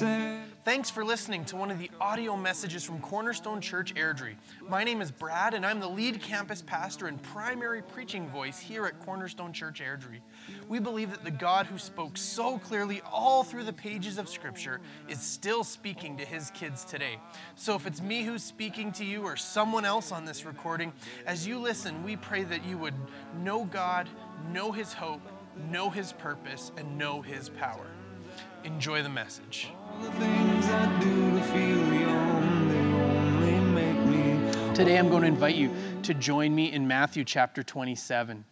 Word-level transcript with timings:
Thanks 0.00 0.88
for 0.88 1.04
listening 1.04 1.44
to 1.46 1.56
one 1.56 1.70
of 1.70 1.78
the 1.78 1.90
audio 2.00 2.34
messages 2.34 2.84
from 2.84 3.00
Cornerstone 3.00 3.60
Church 3.60 3.94
Airdrie. 3.94 4.36
My 4.66 4.82
name 4.82 5.02
is 5.02 5.10
Brad, 5.10 5.52
and 5.52 5.66
I'm 5.66 5.78
the 5.78 5.88
lead 5.88 6.22
campus 6.22 6.62
pastor 6.62 7.06
and 7.06 7.22
primary 7.22 7.82
preaching 7.82 8.26
voice 8.28 8.58
here 8.58 8.86
at 8.86 8.98
Cornerstone 9.00 9.52
Church 9.52 9.82
Airdrie. 9.82 10.20
We 10.68 10.78
believe 10.78 11.10
that 11.10 11.22
the 11.22 11.30
God 11.30 11.66
who 11.66 11.76
spoke 11.76 12.16
so 12.16 12.58
clearly 12.58 13.02
all 13.12 13.44
through 13.44 13.64
the 13.64 13.74
pages 13.74 14.16
of 14.16 14.26
Scripture 14.28 14.80
is 15.06 15.20
still 15.20 15.64
speaking 15.64 16.16
to 16.16 16.24
his 16.24 16.50
kids 16.52 16.82
today. 16.84 17.18
So 17.54 17.74
if 17.74 17.86
it's 17.86 18.00
me 18.00 18.22
who's 18.22 18.42
speaking 18.42 18.92
to 18.92 19.04
you 19.04 19.24
or 19.24 19.36
someone 19.36 19.84
else 19.84 20.12
on 20.12 20.24
this 20.24 20.46
recording, 20.46 20.94
as 21.26 21.46
you 21.46 21.58
listen, 21.58 22.02
we 22.04 22.16
pray 22.16 22.44
that 22.44 22.64
you 22.64 22.78
would 22.78 22.94
know 23.42 23.64
God, 23.64 24.08
know 24.50 24.72
his 24.72 24.94
hope, 24.94 25.20
know 25.70 25.90
his 25.90 26.14
purpose, 26.14 26.72
and 26.78 26.96
know 26.96 27.20
his 27.20 27.50
power. 27.50 27.86
Enjoy 28.62 29.02
the 29.02 29.08
message. 29.08 29.70
Today, 34.74 34.98
I'm 34.98 35.08
going 35.08 35.22
to 35.22 35.28
invite 35.28 35.54
you 35.54 35.74
to 36.02 36.12
join 36.12 36.54
me 36.54 36.70
in 36.70 36.86
Matthew 36.86 37.24
chapter 37.24 37.62
27. 37.62 38.44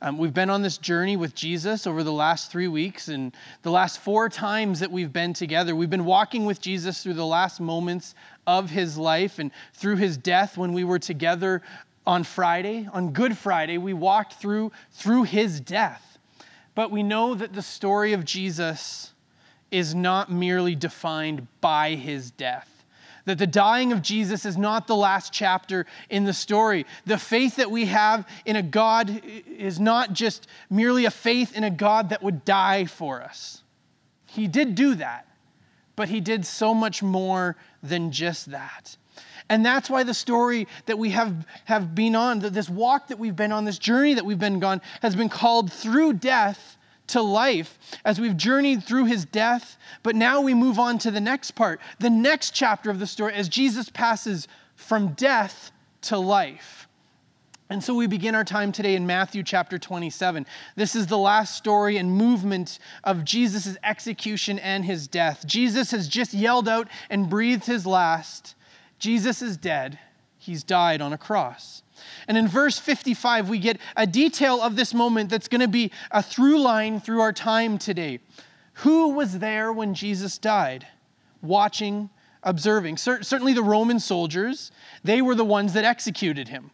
Um, 0.00 0.16
we've 0.16 0.32
been 0.32 0.48
on 0.48 0.62
this 0.62 0.78
journey 0.78 1.16
with 1.16 1.34
Jesus 1.34 1.86
over 1.86 2.02
the 2.02 2.12
last 2.12 2.50
three 2.50 2.66
weeks, 2.66 3.08
and 3.08 3.36
the 3.60 3.70
last 3.70 3.98
four 3.98 4.30
times 4.30 4.80
that 4.80 4.90
we've 4.90 5.12
been 5.12 5.34
together, 5.34 5.76
we've 5.76 5.90
been 5.90 6.06
walking 6.06 6.46
with 6.46 6.58
Jesus 6.60 7.02
through 7.02 7.14
the 7.14 7.26
last 7.26 7.60
moments 7.60 8.14
of 8.46 8.70
his 8.70 8.96
life 8.96 9.38
and 9.38 9.50
through 9.74 9.96
his 9.96 10.16
death 10.16 10.56
when 10.56 10.72
we 10.72 10.82
were 10.82 10.98
together 10.98 11.60
on 12.06 12.24
Friday, 12.24 12.88
on 12.92 13.12
Good 13.12 13.36
Friday, 13.36 13.76
we 13.76 13.92
walked 13.92 14.34
through 14.34 14.72
through 14.92 15.24
his 15.24 15.60
death. 15.60 16.18
But 16.74 16.90
we 16.90 17.02
know 17.02 17.34
that 17.34 17.52
the 17.52 17.60
story 17.60 18.14
of 18.14 18.24
Jesus 18.24 19.11
is 19.72 19.94
not 19.94 20.30
merely 20.30 20.76
defined 20.76 21.48
by 21.60 21.96
his 21.96 22.30
death. 22.30 22.68
That 23.24 23.38
the 23.38 23.46
dying 23.46 23.92
of 23.92 24.02
Jesus 24.02 24.44
is 24.44 24.56
not 24.56 24.86
the 24.86 24.96
last 24.96 25.32
chapter 25.32 25.86
in 26.10 26.24
the 26.24 26.32
story. 26.32 26.86
The 27.06 27.18
faith 27.18 27.56
that 27.56 27.70
we 27.70 27.86
have 27.86 28.28
in 28.44 28.56
a 28.56 28.62
God 28.62 29.22
is 29.46 29.80
not 29.80 30.12
just 30.12 30.46
merely 30.70 31.06
a 31.06 31.10
faith 31.10 31.56
in 31.56 31.64
a 31.64 31.70
God 31.70 32.10
that 32.10 32.22
would 32.22 32.44
die 32.44 32.84
for 32.84 33.22
us. 33.22 33.62
He 34.26 34.48
did 34.48 34.74
do 34.74 34.96
that, 34.96 35.26
but 35.94 36.08
he 36.08 36.20
did 36.20 36.44
so 36.44 36.74
much 36.74 37.02
more 37.02 37.56
than 37.82 38.10
just 38.12 38.50
that. 38.50 38.96
And 39.48 39.64
that's 39.64 39.90
why 39.90 40.02
the 40.02 40.14
story 40.14 40.66
that 40.86 40.98
we 40.98 41.10
have, 41.10 41.46
have 41.64 41.94
been 41.94 42.16
on, 42.16 42.40
this 42.40 42.68
walk 42.68 43.08
that 43.08 43.18
we've 43.18 43.36
been 43.36 43.52
on, 43.52 43.64
this 43.64 43.78
journey 43.78 44.14
that 44.14 44.24
we've 44.24 44.38
been 44.38 44.62
on, 44.64 44.80
has 45.00 45.14
been 45.14 45.28
called 45.28 45.72
through 45.72 46.14
death 46.14 46.76
to 47.08 47.22
life 47.22 47.78
as 48.04 48.20
we've 48.20 48.36
journeyed 48.36 48.84
through 48.84 49.06
his 49.06 49.24
death. 49.24 49.76
But 50.02 50.16
now 50.16 50.40
we 50.40 50.54
move 50.54 50.78
on 50.78 50.98
to 51.00 51.10
the 51.10 51.20
next 51.20 51.52
part, 51.52 51.80
the 51.98 52.10
next 52.10 52.52
chapter 52.52 52.90
of 52.90 52.98
the 52.98 53.06
story, 53.06 53.34
as 53.34 53.48
Jesus 53.48 53.88
passes 53.88 54.48
from 54.76 55.08
death 55.14 55.72
to 56.02 56.18
life. 56.18 56.88
And 57.70 57.82
so 57.82 57.94
we 57.94 58.06
begin 58.06 58.34
our 58.34 58.44
time 58.44 58.70
today 58.70 58.96
in 58.96 59.06
Matthew 59.06 59.42
chapter 59.42 59.78
27. 59.78 60.44
This 60.76 60.94
is 60.94 61.06
the 61.06 61.16
last 61.16 61.56
story 61.56 61.96
and 61.96 62.12
movement 62.12 62.78
of 63.02 63.24
Jesus' 63.24 63.78
execution 63.82 64.58
and 64.58 64.84
his 64.84 65.08
death. 65.08 65.46
Jesus 65.46 65.90
has 65.90 66.06
just 66.06 66.34
yelled 66.34 66.68
out 66.68 66.88
and 67.08 67.30
breathed 67.30 67.64
his 67.64 67.86
last. 67.86 68.56
Jesus 68.98 69.40
is 69.40 69.56
dead. 69.56 69.98
He's 70.36 70.62
died 70.64 71.00
on 71.00 71.14
a 71.14 71.18
cross. 71.18 71.81
And 72.28 72.36
in 72.36 72.48
verse 72.48 72.78
55, 72.78 73.48
we 73.48 73.58
get 73.58 73.78
a 73.96 74.06
detail 74.06 74.60
of 74.62 74.76
this 74.76 74.94
moment 74.94 75.30
that's 75.30 75.48
going 75.48 75.60
to 75.60 75.68
be 75.68 75.90
a 76.10 76.22
through 76.22 76.60
line 76.60 77.00
through 77.00 77.20
our 77.20 77.32
time 77.32 77.78
today. 77.78 78.20
Who 78.74 79.10
was 79.10 79.38
there 79.38 79.72
when 79.72 79.94
Jesus 79.94 80.38
died? 80.38 80.86
Watching, 81.42 82.08
observing. 82.42 82.96
Certainly 82.96 83.54
the 83.54 83.62
Roman 83.62 84.00
soldiers, 84.00 84.72
they 85.04 85.22
were 85.22 85.34
the 85.34 85.44
ones 85.44 85.72
that 85.74 85.84
executed 85.84 86.48
him. 86.48 86.70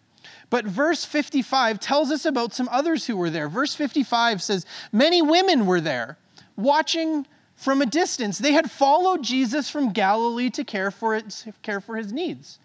But 0.51 0.65
verse 0.65 1.05
55 1.05 1.79
tells 1.79 2.11
us 2.11 2.25
about 2.25 2.55
some 2.55 2.69
others 2.71 3.07
who 3.07 3.17
were 3.17 3.31
there. 3.31 3.49
Verse 3.49 3.75
55 3.75 4.43
says, 4.43 4.65
Many 4.93 5.21
women 5.21 5.67
were 5.67 5.81
there, 5.81 6.17
watching 6.57 7.27
from 7.57 7.83
a 7.83 7.87
distance. 7.87 8.39
They 8.39 8.53
had 8.53 8.71
followed 8.71 9.23
Jesus 9.23 9.69
from 9.69 9.93
Galilee 9.93 10.49
to 10.51 10.65
care 10.65 10.91
for, 10.91 11.15
it, 11.15 11.45
care 11.63 11.81
for 11.81 11.97
his 11.97 12.13
needs. 12.13 12.59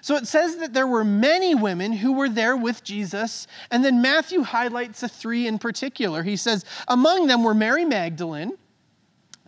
So 0.00 0.16
it 0.16 0.26
says 0.26 0.56
that 0.56 0.72
there 0.72 0.86
were 0.86 1.04
many 1.04 1.54
women 1.54 1.92
who 1.92 2.12
were 2.12 2.28
there 2.28 2.56
with 2.56 2.84
Jesus, 2.84 3.46
and 3.70 3.84
then 3.84 4.02
Matthew 4.02 4.42
highlights 4.42 5.00
the 5.00 5.08
three 5.08 5.46
in 5.46 5.58
particular. 5.58 6.22
He 6.22 6.36
says, 6.36 6.64
Among 6.88 7.26
them 7.26 7.42
were 7.42 7.54
Mary 7.54 7.84
Magdalene, 7.84 8.52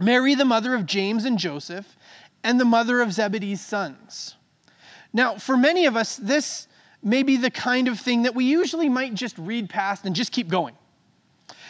Mary, 0.01 0.35
the 0.35 0.45
mother 0.45 0.75
of 0.75 0.87
James 0.87 1.25
and 1.25 1.39
Joseph, 1.39 1.97
and 2.45 2.59
the 2.59 2.65
mother 2.65 3.01
of 3.01 3.13
Zebedee's 3.13 3.61
sons. 3.61 4.37
Now, 5.13 5.37
for 5.37 5.57
many 5.57 5.87
of 5.87 5.97
us, 5.97 6.17
this 6.17 6.69
may 7.03 7.23
be 7.23 7.37
the 7.37 7.51
kind 7.51 7.89
of 7.89 7.99
thing 7.99 8.23
that 8.23 8.35
we 8.35 8.45
usually 8.45 8.89
might 8.89 9.15
just 9.15 9.37
read 9.39 9.69
past 9.69 10.05
and 10.05 10.15
just 10.15 10.33
keep 10.33 10.49
going. 10.49 10.75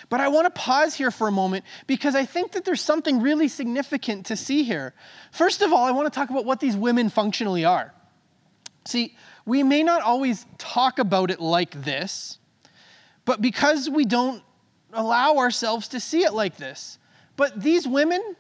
But 0.09 0.21
I 0.21 0.29
want 0.29 0.47
to 0.47 0.51
pause 0.51 0.95
here 0.95 1.11
for 1.11 1.29
a 1.29 1.33
moment 1.33 1.65
because 1.87 2.15
I 2.15 2.25
think 2.25 2.53
that 2.53 2.65
there's 2.65 2.81
something 2.81 3.21
really 3.21 3.49
significant 3.49 4.27
to 4.27 4.37
see 4.37 4.63
here. 4.63 4.95
First 5.33 5.61
of 5.61 5.73
all, 5.73 5.85
I 5.85 5.91
want 5.91 6.11
to 6.11 6.19
talk 6.19 6.31
about 6.31 6.47
what 6.47 6.61
these 6.61 6.77
women 6.77 7.11
functionally 7.11 7.65
are. 7.65 7.93
See, 8.89 9.15
we 9.45 9.63
may 9.63 9.83
not 9.83 10.01
always 10.01 10.47
talk 10.57 10.99
about 10.99 11.31
it 11.31 11.41
like 11.41 11.73
this, 11.83 12.39
but 13.27 13.43
because 13.43 13.91
we 13.91 14.07
don't 14.07 14.43
allow 14.95 15.37
ourselves 15.37 15.89
to 15.89 16.01
see 16.01 16.25
it 16.25 16.33
like 16.33 16.57
this. 16.57 16.99
But 17.37 17.61
these 17.61 17.87
women, 17.87 18.35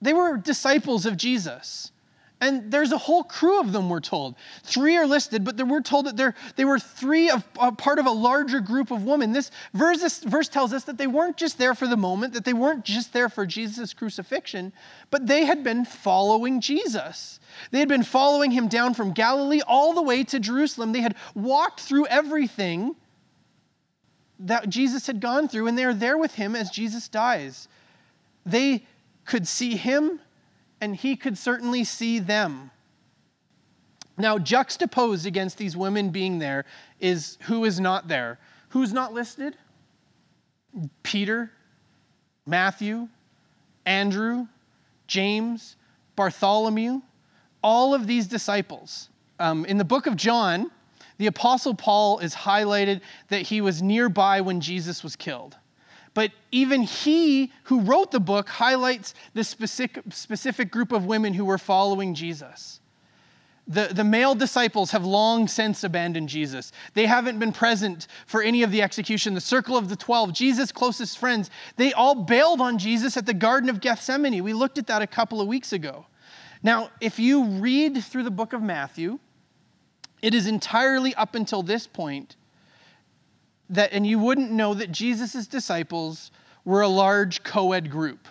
they 0.00 0.12
were 0.12 0.36
disciples 0.36 1.06
of 1.06 1.16
Jesus. 1.16 1.90
And 2.42 2.72
there's 2.72 2.90
a 2.90 2.98
whole 2.98 3.22
crew 3.22 3.60
of 3.60 3.72
them, 3.72 3.88
we're 3.88 4.00
told. 4.00 4.34
Three 4.64 4.96
are 4.96 5.06
listed, 5.06 5.44
but 5.44 5.56
we're 5.64 5.80
told 5.80 6.06
that 6.06 6.34
they 6.56 6.64
were 6.64 6.80
three 6.80 7.30
of 7.30 7.44
part 7.78 8.00
of 8.00 8.06
a 8.06 8.10
larger 8.10 8.58
group 8.58 8.90
of 8.90 9.04
women. 9.04 9.32
This 9.32 9.52
verse, 9.74 10.00
this 10.00 10.24
verse 10.24 10.48
tells 10.48 10.72
us 10.72 10.82
that 10.84 10.98
they 10.98 11.06
weren't 11.06 11.36
just 11.36 11.56
there 11.56 11.72
for 11.72 11.86
the 11.86 11.96
moment, 11.96 12.32
that 12.32 12.44
they 12.44 12.52
weren't 12.52 12.84
just 12.84 13.12
there 13.12 13.28
for 13.28 13.46
Jesus' 13.46 13.94
crucifixion, 13.94 14.72
but 15.12 15.24
they 15.24 15.44
had 15.44 15.62
been 15.62 15.84
following 15.84 16.60
Jesus. 16.60 17.38
They 17.70 17.78
had 17.78 17.88
been 17.88 18.02
following 18.02 18.50
him 18.50 18.66
down 18.66 18.94
from 18.94 19.12
Galilee 19.12 19.60
all 19.64 19.92
the 19.92 20.02
way 20.02 20.24
to 20.24 20.40
Jerusalem. 20.40 20.90
They 20.90 21.00
had 21.00 21.14
walked 21.36 21.78
through 21.78 22.06
everything 22.06 22.96
that 24.40 24.68
Jesus 24.68 25.06
had 25.06 25.20
gone 25.20 25.46
through, 25.46 25.68
and 25.68 25.78
they 25.78 25.84
are 25.84 25.94
there 25.94 26.18
with 26.18 26.34
him 26.34 26.56
as 26.56 26.70
Jesus 26.70 27.06
dies. 27.06 27.68
They 28.44 28.84
could 29.26 29.46
see 29.46 29.76
him 29.76 30.18
and 30.82 30.96
he 30.96 31.14
could 31.14 31.38
certainly 31.38 31.84
see 31.84 32.18
them. 32.18 32.72
Now, 34.18 34.36
juxtaposed 34.36 35.26
against 35.26 35.56
these 35.56 35.76
women 35.76 36.10
being 36.10 36.40
there 36.40 36.64
is 36.98 37.38
who 37.42 37.64
is 37.64 37.78
not 37.78 38.08
there. 38.08 38.40
Who's 38.70 38.92
not 38.92 39.14
listed? 39.14 39.56
Peter, 41.04 41.52
Matthew, 42.46 43.08
Andrew, 43.86 44.48
James, 45.06 45.76
Bartholomew, 46.16 47.00
all 47.62 47.94
of 47.94 48.08
these 48.08 48.26
disciples. 48.26 49.08
Um, 49.38 49.64
in 49.66 49.78
the 49.78 49.84
book 49.84 50.08
of 50.08 50.16
John, 50.16 50.68
the 51.18 51.28
Apostle 51.28 51.74
Paul 51.74 52.18
is 52.18 52.34
highlighted 52.34 53.02
that 53.28 53.42
he 53.42 53.60
was 53.60 53.82
nearby 53.82 54.40
when 54.40 54.60
Jesus 54.60 55.04
was 55.04 55.14
killed. 55.14 55.56
But 56.14 56.32
even 56.50 56.82
he 56.82 57.52
who 57.64 57.80
wrote 57.80 58.10
the 58.10 58.20
book 58.20 58.48
highlights 58.48 59.14
the 59.34 59.44
specific, 59.44 60.04
specific 60.10 60.70
group 60.70 60.92
of 60.92 61.06
women 61.06 61.32
who 61.32 61.44
were 61.44 61.58
following 61.58 62.14
Jesus. 62.14 62.80
The, 63.68 63.90
the 63.92 64.04
male 64.04 64.34
disciples 64.34 64.90
have 64.90 65.04
long 65.04 65.46
since 65.46 65.84
abandoned 65.84 66.28
Jesus. 66.28 66.72
They 66.94 67.06
haven't 67.06 67.38
been 67.38 67.52
present 67.52 68.08
for 68.26 68.42
any 68.42 68.62
of 68.64 68.72
the 68.72 68.82
execution. 68.82 69.34
The 69.34 69.40
circle 69.40 69.76
of 69.76 69.88
the 69.88 69.96
12, 69.96 70.32
Jesus' 70.32 70.72
closest 70.72 71.16
friends, 71.16 71.48
they 71.76 71.92
all 71.92 72.16
bailed 72.16 72.60
on 72.60 72.76
Jesus 72.76 73.16
at 73.16 73.24
the 73.24 73.34
Garden 73.34 73.70
of 73.70 73.80
Gethsemane. 73.80 74.42
We 74.42 74.52
looked 74.52 74.78
at 74.78 74.88
that 74.88 75.00
a 75.00 75.06
couple 75.06 75.40
of 75.40 75.46
weeks 75.46 75.72
ago. 75.72 76.06
Now, 76.62 76.90
if 77.00 77.18
you 77.18 77.44
read 77.44 78.02
through 78.02 78.24
the 78.24 78.30
book 78.30 78.52
of 78.52 78.62
Matthew, 78.62 79.20
it 80.20 80.34
is 80.34 80.46
entirely 80.46 81.14
up 81.14 81.34
until 81.34 81.62
this 81.62 81.86
point 81.86 82.36
that, 83.72 83.92
and 83.92 84.06
you 84.06 84.18
wouldn't 84.18 84.50
know 84.50 84.74
that 84.74 84.92
Jesus' 84.92 85.46
disciples 85.46 86.30
were 86.64 86.82
a 86.82 86.88
large 86.88 87.42
co 87.42 87.72
ed 87.72 87.90
group. 87.90 88.28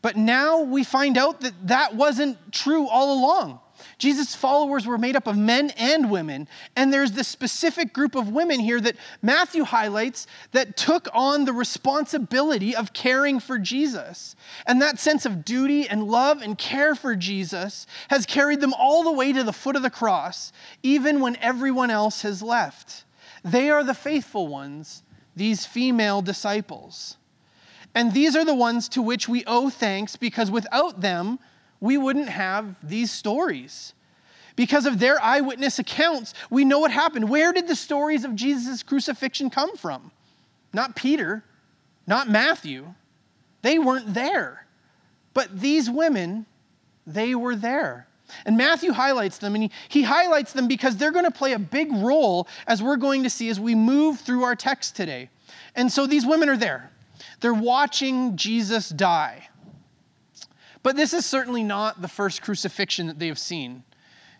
But 0.00 0.16
now 0.16 0.60
we 0.60 0.84
find 0.84 1.18
out 1.18 1.40
that 1.40 1.54
that 1.68 1.94
wasn't 1.94 2.52
true 2.52 2.86
all 2.86 3.18
along. 3.18 3.60
Jesus' 3.98 4.34
followers 4.34 4.86
were 4.86 4.98
made 4.98 5.16
up 5.16 5.26
of 5.26 5.36
men 5.36 5.70
and 5.70 6.10
women, 6.10 6.48
and 6.76 6.92
there's 6.92 7.12
this 7.12 7.28
specific 7.28 7.92
group 7.92 8.14
of 8.14 8.28
women 8.28 8.58
here 8.60 8.80
that 8.80 8.96
Matthew 9.22 9.64
highlights 9.64 10.26
that 10.52 10.76
took 10.76 11.08
on 11.12 11.44
the 11.44 11.52
responsibility 11.52 12.74
of 12.74 12.92
caring 12.92 13.38
for 13.40 13.58
Jesus. 13.58 14.36
And 14.66 14.82
that 14.82 14.98
sense 14.98 15.26
of 15.26 15.44
duty 15.44 15.88
and 15.88 16.04
love 16.04 16.42
and 16.42 16.58
care 16.58 16.94
for 16.94 17.14
Jesus 17.14 17.86
has 18.08 18.26
carried 18.26 18.60
them 18.60 18.74
all 18.74 19.04
the 19.04 19.12
way 19.12 19.32
to 19.32 19.44
the 19.44 19.52
foot 19.52 19.76
of 19.76 19.82
the 19.82 19.90
cross, 19.90 20.52
even 20.82 21.20
when 21.20 21.36
everyone 21.36 21.90
else 21.90 22.22
has 22.22 22.42
left. 22.42 23.04
They 23.44 23.70
are 23.70 23.84
the 23.84 23.94
faithful 23.94 24.48
ones, 24.48 25.02
these 25.36 25.64
female 25.64 26.22
disciples. 26.22 27.16
And 27.94 28.12
these 28.12 28.36
are 28.36 28.44
the 28.44 28.54
ones 28.54 28.88
to 28.90 29.02
which 29.02 29.28
we 29.28 29.44
owe 29.46 29.70
thanks 29.70 30.16
because 30.16 30.50
without 30.50 31.00
them, 31.00 31.38
we 31.80 31.96
wouldn't 31.96 32.28
have 32.28 32.76
these 32.82 33.10
stories. 33.10 33.94
Because 34.56 34.86
of 34.86 34.98
their 34.98 35.22
eyewitness 35.22 35.78
accounts, 35.78 36.34
we 36.50 36.64
know 36.64 36.80
what 36.80 36.90
happened. 36.90 37.28
Where 37.28 37.52
did 37.52 37.68
the 37.68 37.76
stories 37.76 38.24
of 38.24 38.34
Jesus' 38.34 38.82
crucifixion 38.82 39.50
come 39.50 39.76
from? 39.76 40.10
Not 40.72 40.96
Peter, 40.96 41.44
not 42.08 42.28
Matthew. 42.28 42.92
They 43.62 43.78
weren't 43.78 44.14
there. 44.14 44.66
But 45.32 45.60
these 45.60 45.88
women, 45.88 46.46
they 47.06 47.36
were 47.36 47.54
there. 47.54 48.07
And 48.46 48.56
Matthew 48.56 48.92
highlights 48.92 49.38
them, 49.38 49.54
and 49.54 49.64
he, 49.64 49.70
he 49.88 50.02
highlights 50.02 50.52
them 50.52 50.68
because 50.68 50.96
they're 50.96 51.12
going 51.12 51.24
to 51.24 51.30
play 51.30 51.52
a 51.52 51.58
big 51.58 51.92
role, 51.92 52.48
as 52.66 52.82
we're 52.82 52.96
going 52.96 53.22
to 53.22 53.30
see 53.30 53.48
as 53.48 53.58
we 53.58 53.74
move 53.74 54.20
through 54.20 54.44
our 54.44 54.56
text 54.56 54.96
today. 54.96 55.30
And 55.74 55.90
so 55.90 56.06
these 56.06 56.26
women 56.26 56.48
are 56.48 56.56
there. 56.56 56.90
They're 57.40 57.54
watching 57.54 58.36
Jesus 58.36 58.88
die. 58.88 59.48
But 60.82 60.96
this 60.96 61.12
is 61.12 61.26
certainly 61.26 61.62
not 61.62 62.00
the 62.00 62.08
first 62.08 62.42
crucifixion 62.42 63.06
that 63.08 63.18
they 63.18 63.28
have 63.28 63.38
seen. 63.38 63.82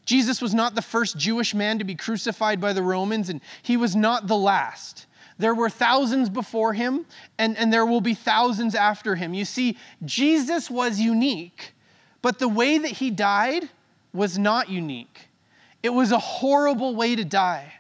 Jesus 0.05 0.41
was 0.41 0.55
not 0.55 0.75
the 0.75 0.83
first 0.83 1.19
Jewish 1.19 1.55
man 1.55 1.79
to 1.79 1.85
be 1.85 1.95
crucified 1.95 2.61
by 2.61 2.73
the 2.73 2.83
Romans, 2.83 3.29
and 3.29 3.41
he 3.63 3.77
was 3.77 3.95
not 3.95 4.27
the 4.27 4.37
last. 4.37 5.07
There 5.37 5.55
were 5.55 5.71
thousands 5.71 6.31
before 6.31 6.73
him, 6.73 7.05
and, 7.39 7.57
and 7.59 7.73
there 7.73 7.85
will 7.85 8.01
be 8.01 8.15
thousands 8.15 8.75
after 8.75 9.15
him. 9.15 9.35
You 9.35 9.45
see, 9.45 9.77
Jesus 10.05 10.71
was 10.71 10.99
unique, 10.99 11.75
but 12.23 12.39
the 12.39 12.49
way 12.49 12.79
that 12.79 12.91
he 12.91 13.11
died 13.11 13.69
was 14.13 14.39
not 14.39 14.69
unique. 14.69 15.29
It 15.83 15.91
was 15.91 16.13
a 16.13 16.19
horrible 16.19 16.95
way 16.97 17.15
to 17.17 17.25
die. 17.25 17.73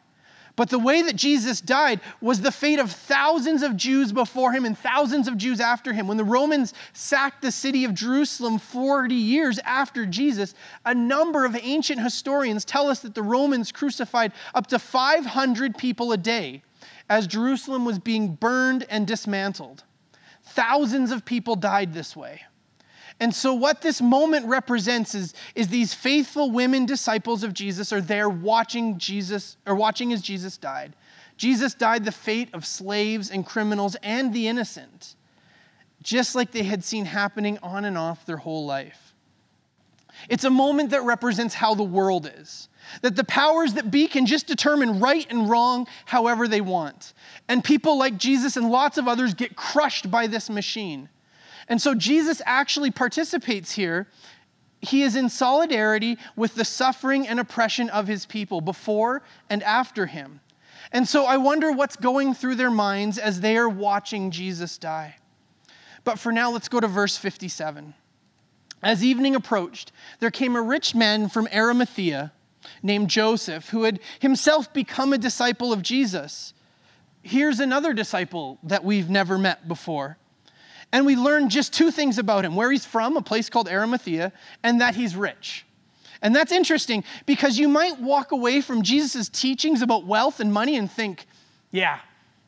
But 0.58 0.70
the 0.70 0.78
way 0.80 1.02
that 1.02 1.14
Jesus 1.14 1.60
died 1.60 2.00
was 2.20 2.40
the 2.40 2.50
fate 2.50 2.80
of 2.80 2.90
thousands 2.90 3.62
of 3.62 3.76
Jews 3.76 4.10
before 4.10 4.50
him 4.50 4.64
and 4.64 4.76
thousands 4.76 5.28
of 5.28 5.36
Jews 5.36 5.60
after 5.60 5.92
him. 5.92 6.08
When 6.08 6.16
the 6.16 6.25
Romans 6.25 6.75
sacked 6.92 7.42
the 7.42 7.52
city 7.52 7.84
of 7.84 7.94
Jerusalem 7.94 8.58
40 8.58 9.14
years 9.14 9.60
after 9.60 10.04
Jesus, 10.04 10.54
a 10.84 10.92
number 10.92 11.44
of 11.44 11.54
ancient 11.54 12.00
historians 12.00 12.64
tell 12.64 12.88
us 12.88 12.98
that 13.00 13.14
the 13.14 13.22
Romans 13.22 13.70
crucified 13.70 14.32
up 14.52 14.66
to 14.66 14.80
500 14.80 15.78
people 15.78 16.10
a 16.10 16.16
day 16.16 16.60
as 17.08 17.28
Jerusalem 17.28 17.84
was 17.84 18.00
being 18.00 18.34
burned 18.34 18.84
and 18.90 19.06
dismantled. 19.06 19.84
Thousands 20.42 21.12
of 21.12 21.25
people 21.25 21.54
died 21.54 21.94
this 21.94 22.16
way. 22.16 22.42
And 23.20 23.34
so, 23.34 23.52
what 23.52 23.82
this 23.82 24.00
moment 24.00 24.46
represents 24.46 25.14
is, 25.14 25.34
is 25.54 25.68
these 25.68 25.92
faithful 25.92 26.50
women 26.52 26.86
disciples 26.86 27.42
of 27.42 27.52
Jesus 27.52 27.92
are 27.92 28.00
there 28.00 28.28
watching 28.28 28.96
Jesus, 28.98 29.56
or 29.66 29.74
watching 29.74 30.12
as 30.12 30.22
Jesus 30.22 30.56
died. 30.56 30.94
Jesus 31.36 31.74
died 31.74 32.04
the 32.04 32.12
fate 32.12 32.48
of 32.52 32.64
slaves 32.64 33.30
and 33.30 33.44
criminals 33.44 33.96
and 34.02 34.32
the 34.32 34.46
innocent, 34.46 35.16
just 36.02 36.34
like 36.34 36.52
they 36.52 36.62
had 36.62 36.84
seen 36.84 37.04
happening 37.04 37.58
on 37.62 37.84
and 37.84 37.98
off 37.98 38.24
their 38.24 38.36
whole 38.36 38.66
life. 38.66 39.14
It's 40.28 40.44
a 40.44 40.50
moment 40.50 40.90
that 40.90 41.02
represents 41.02 41.54
how 41.54 41.74
the 41.74 41.84
world 41.84 42.30
is. 42.38 42.68
That 43.02 43.14
the 43.14 43.24
powers 43.24 43.74
that 43.74 43.90
be 43.90 44.08
can 44.08 44.26
just 44.26 44.46
determine 44.46 45.00
right 45.00 45.26
and 45.30 45.48
wrong 45.48 45.86
however 46.06 46.48
they 46.48 46.60
want. 46.60 47.12
And 47.48 47.62
people 47.62 47.98
like 47.98 48.16
Jesus 48.16 48.56
and 48.56 48.70
lots 48.70 48.98
of 48.98 49.06
others 49.06 49.34
get 49.34 49.54
crushed 49.54 50.10
by 50.10 50.26
this 50.26 50.50
machine. 50.50 51.08
And 51.68 51.80
so 51.80 51.94
Jesus 51.94 52.40
actually 52.46 52.90
participates 52.90 53.72
here. 53.72 54.08
He 54.80 55.02
is 55.02 55.16
in 55.16 55.28
solidarity 55.28 56.18
with 56.36 56.54
the 56.54 56.64
suffering 56.64 57.26
and 57.26 57.40
oppression 57.40 57.90
of 57.90 58.06
his 58.06 58.26
people 58.26 58.60
before 58.60 59.22
and 59.50 59.62
after 59.62 60.06
him. 60.06 60.40
And 60.92 61.06
so 61.06 61.26
I 61.26 61.36
wonder 61.36 61.72
what's 61.72 61.96
going 61.96 62.34
through 62.34 62.54
their 62.54 62.70
minds 62.70 63.18
as 63.18 63.40
they 63.40 63.56
are 63.56 63.68
watching 63.68 64.30
Jesus 64.30 64.78
die. 64.78 65.16
But 66.04 66.18
for 66.18 66.32
now, 66.32 66.50
let's 66.50 66.68
go 66.68 66.80
to 66.80 66.86
verse 66.86 67.18
57. 67.18 67.92
As 68.82 69.04
evening 69.04 69.34
approached, 69.34 69.92
there 70.20 70.30
came 70.30 70.56
a 70.56 70.62
rich 70.62 70.94
man 70.94 71.28
from 71.28 71.48
Arimathea 71.52 72.32
named 72.82 73.10
Joseph, 73.10 73.68
who 73.68 73.82
had 73.82 74.00
himself 74.20 74.72
become 74.72 75.12
a 75.12 75.18
disciple 75.18 75.72
of 75.72 75.82
Jesus. 75.82 76.54
Here's 77.22 77.60
another 77.60 77.92
disciple 77.92 78.58
that 78.62 78.84
we've 78.84 79.10
never 79.10 79.36
met 79.36 79.68
before. 79.68 80.16
And 80.93 81.05
we 81.05 81.17
learn 81.17 81.50
just 81.50 81.73
two 81.73 81.90
things 81.90 82.19
about 82.19 82.44
him 82.44 82.56
where 82.56 82.70
he's 82.70 82.87
from, 82.87 83.17
a 83.17 83.23
place 83.23 83.50
called 83.50 83.69
Arimathea, 83.69 84.32
and 84.62 84.81
that 84.81 84.94
he's 84.94 85.14
rich. 85.14 85.67
And 86.23 86.35
that's 86.35 86.50
interesting 86.50 87.05
because 87.26 87.58
you 87.58 87.69
might 87.69 88.00
walk 88.00 88.32
away 88.32 88.61
from 88.61 88.82
Jesus' 88.82 89.29
teachings 89.29 89.82
about 89.82 90.05
wealth 90.06 90.40
and 90.40 90.52
money 90.52 90.76
and 90.76 90.90
think, 90.90 91.26
yeah, 91.70 92.00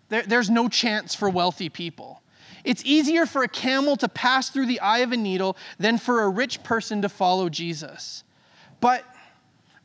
there, 0.09 0.23
there's 0.23 0.51
no 0.51 0.69
chance 0.69 1.15
for 1.15 1.29
wealthy 1.29 1.69
people. 1.69 2.23
It's 2.65 2.85
easier 2.85 3.27
for 3.27 3.43
a 3.43 3.49
camel 3.49 3.97
to 3.97 4.09
pass 4.09 4.51
through 4.51 4.67
the 4.67 4.81
eye 4.81 4.99
of 4.99 5.13
a 5.13 5.17
needle 5.17 5.57
than 5.79 5.99
for 5.99 6.23
a 6.23 6.29
rich 6.29 6.63
person 6.63 7.03
to 7.03 7.09
follow 7.09 7.49
Jesus. 7.49 8.25
But 8.81 9.05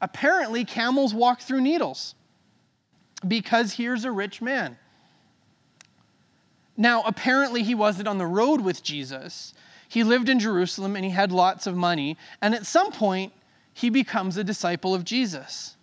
apparently, 0.01 0.65
camels 0.65 1.13
walk 1.13 1.41
through 1.41 1.61
needles 1.61 2.15
because 3.27 3.73
here's 3.73 4.03
a 4.05 4.11
rich 4.11 4.41
man. 4.41 4.77
Now, 6.77 7.03
apparently, 7.03 7.63
he 7.63 7.75
wasn't 7.75 8.07
on 8.07 8.17
the 8.17 8.25
road 8.25 8.61
with 8.61 8.83
Jesus. 8.83 9.53
He 9.87 10.03
lived 10.03 10.29
in 10.29 10.39
Jerusalem 10.39 10.95
and 10.95 11.05
he 11.05 11.11
had 11.11 11.31
lots 11.31 11.67
of 11.67 11.75
money. 11.75 12.17
And 12.41 12.53
at 12.53 12.65
some 12.65 12.91
point, 12.91 13.31
he 13.73 13.89
becomes 13.89 14.37
a 14.37 14.43
disciple 14.43 14.93
of 14.93 15.03
Jesus. 15.03 15.75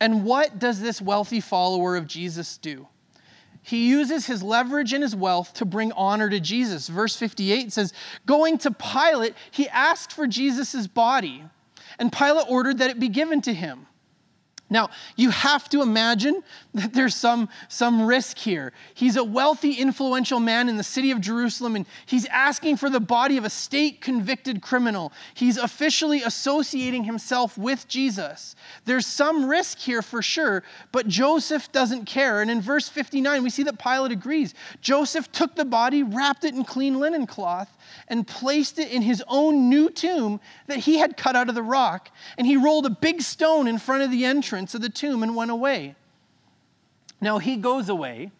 And 0.00 0.24
what 0.24 0.58
does 0.58 0.80
this 0.80 1.00
wealthy 1.00 1.40
follower 1.40 1.96
of 1.96 2.06
Jesus 2.06 2.58
do? 2.58 2.86
He 3.62 3.88
uses 3.88 4.26
his 4.26 4.42
leverage 4.42 4.92
and 4.92 5.02
his 5.02 5.16
wealth 5.16 5.54
to 5.54 5.64
bring 5.64 5.90
honor 5.92 6.28
to 6.28 6.38
Jesus. 6.38 6.88
Verse 6.88 7.16
58 7.16 7.72
says, 7.72 7.94
Going 8.26 8.58
to 8.58 8.70
Pilate, 8.70 9.34
he 9.50 9.68
asked 9.70 10.12
for 10.12 10.26
Jesus' 10.26 10.86
body, 10.86 11.42
and 11.98 12.12
Pilate 12.12 12.44
ordered 12.50 12.78
that 12.78 12.90
it 12.90 13.00
be 13.00 13.08
given 13.08 13.40
to 13.42 13.54
him. 13.54 13.86
Now, 14.70 14.88
you 15.16 15.28
have 15.28 15.68
to 15.70 15.82
imagine 15.82 16.42
that 16.72 16.94
there's 16.94 17.14
some, 17.14 17.50
some 17.68 18.06
risk 18.06 18.38
here. 18.38 18.72
He's 18.94 19.16
a 19.16 19.22
wealthy, 19.22 19.72
influential 19.72 20.40
man 20.40 20.70
in 20.70 20.78
the 20.78 20.82
city 20.82 21.10
of 21.10 21.20
Jerusalem, 21.20 21.76
and 21.76 21.86
he's 22.06 22.24
asking 22.26 22.78
for 22.78 22.88
the 22.88 22.98
body 22.98 23.36
of 23.36 23.44
a 23.44 23.50
state 23.50 24.00
convicted 24.00 24.62
criminal. 24.62 25.12
He's 25.34 25.58
officially 25.58 26.22
associating 26.22 27.04
himself 27.04 27.58
with 27.58 27.86
Jesus. 27.88 28.56
There's 28.86 29.06
some 29.06 29.46
risk 29.48 29.78
here 29.78 30.00
for 30.00 30.22
sure, 30.22 30.62
but 30.92 31.08
Joseph 31.08 31.70
doesn't 31.70 32.06
care. 32.06 32.40
And 32.40 32.50
in 32.50 32.62
verse 32.62 32.88
59, 32.88 33.42
we 33.42 33.50
see 33.50 33.64
that 33.64 33.78
Pilate 33.78 34.12
agrees. 34.12 34.54
Joseph 34.80 35.30
took 35.30 35.54
the 35.54 35.66
body, 35.66 36.02
wrapped 36.02 36.44
it 36.44 36.54
in 36.54 36.64
clean 36.64 36.98
linen 36.98 37.26
cloth, 37.26 37.76
and 38.08 38.26
placed 38.26 38.78
it 38.78 38.90
in 38.90 39.02
his 39.02 39.22
own 39.28 39.68
new 39.68 39.90
tomb 39.90 40.40
that 40.68 40.78
he 40.78 40.98
had 40.98 41.18
cut 41.18 41.36
out 41.36 41.50
of 41.50 41.54
the 41.54 41.62
rock. 41.62 42.10
And 42.38 42.46
he 42.46 42.56
rolled 42.56 42.86
a 42.86 42.90
big 42.90 43.20
stone 43.20 43.68
in 43.68 43.76
front 43.78 44.02
of 44.02 44.10
the 44.10 44.24
entrance 44.24 44.53
of 44.54 44.80
the 44.80 44.88
tomb 44.88 45.22
and 45.22 45.34
went 45.34 45.50
away. 45.50 45.94
Now 47.20 47.38
he 47.38 47.56
goes 47.56 47.88
away, 47.88 48.30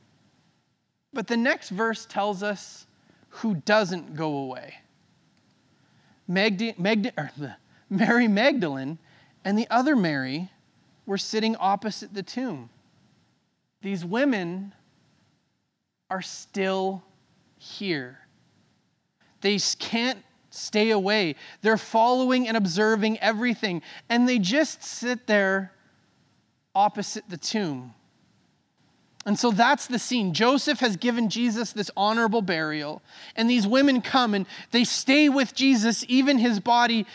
but 1.13 1.27
the 1.27 1.37
next 1.37 1.71
verse 1.71 2.07
tells 2.07 2.43
us 2.43 2.87
who 3.29 3.55
doesn't 3.55 4.15
go 4.15 4.37
away. 4.39 4.75
Magda, 6.27 7.13
er, 7.19 7.57
Mary 7.91 8.29
Magdalene 8.29 8.99
and 9.45 9.59
the 9.59 9.67
other 9.71 9.97
Mary 9.97 10.51
were 11.07 11.19
sitting 11.19 11.57
opposite 11.57 12.15
the 12.15 12.23
tomb. 12.23 12.71
These 13.83 14.05
women 14.05 14.73
are 16.11 16.23
still 16.23 17.03
here. 17.59 18.19
They 19.41 19.59
can't 19.79 20.23
stay 20.51 20.91
away. 20.91 21.35
They're 21.61 21.77
following 21.77 22.49
and 22.49 22.57
observing 22.57 23.19
everything, 23.19 23.83
and 24.09 24.29
they 24.29 24.39
just 24.39 24.83
sit 24.83 25.27
there 25.27 25.73
opposite 26.75 27.25
the 27.29 27.37
tomb. 27.37 27.95
And 29.27 29.39
so 29.39 29.51
that's 29.51 29.87
the 29.87 29.99
scene. 29.99 30.35
Joseph 30.35 30.81
has 30.81 30.97
given 30.97 31.31
Jesus 31.31 31.73
this 31.73 31.91
honorable 31.97 32.43
burial, 32.43 33.03
and 33.37 33.49
these 33.49 33.67
women 33.67 34.03
come 34.03 34.35
and 34.35 34.47
they 34.71 34.85
stay 34.85 35.31
with 35.31 35.55
Jesus, 35.55 36.05
even 36.09 36.39
his 36.39 36.61
body, 36.61 37.07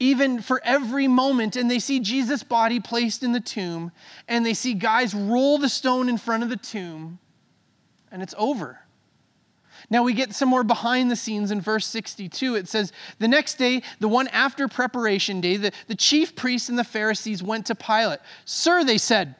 even 0.00 0.42
for 0.42 0.60
every 0.64 1.06
moment. 1.06 1.54
And 1.54 1.70
they 1.70 1.78
see 1.78 2.00
Jesus' 2.00 2.42
body 2.42 2.80
placed 2.80 3.22
in 3.22 3.30
the 3.30 3.40
tomb, 3.40 3.92
and 4.26 4.44
they 4.44 4.54
see 4.54 4.74
guys 4.74 5.14
roll 5.14 5.58
the 5.58 5.68
stone 5.68 6.08
in 6.08 6.18
front 6.18 6.42
of 6.42 6.48
the 6.48 6.56
tomb, 6.56 7.20
and 8.10 8.20
it's 8.20 8.34
over. 8.36 8.81
Now 9.92 10.02
we 10.02 10.14
get 10.14 10.34
some 10.34 10.48
more 10.48 10.64
behind 10.64 11.10
the 11.10 11.16
scenes 11.16 11.50
in 11.50 11.60
verse 11.60 11.86
62. 11.86 12.54
It 12.54 12.66
says, 12.66 12.92
The 13.18 13.28
next 13.28 13.58
day, 13.58 13.82
the 14.00 14.08
one 14.08 14.26
after 14.28 14.66
preparation 14.66 15.42
day, 15.42 15.58
the, 15.58 15.70
the 15.86 15.94
chief 15.94 16.34
priests 16.34 16.70
and 16.70 16.78
the 16.78 16.82
Pharisees 16.82 17.42
went 17.42 17.66
to 17.66 17.74
Pilate. 17.74 18.20
Sir, 18.46 18.84
they 18.84 18.96
said, 18.96 19.34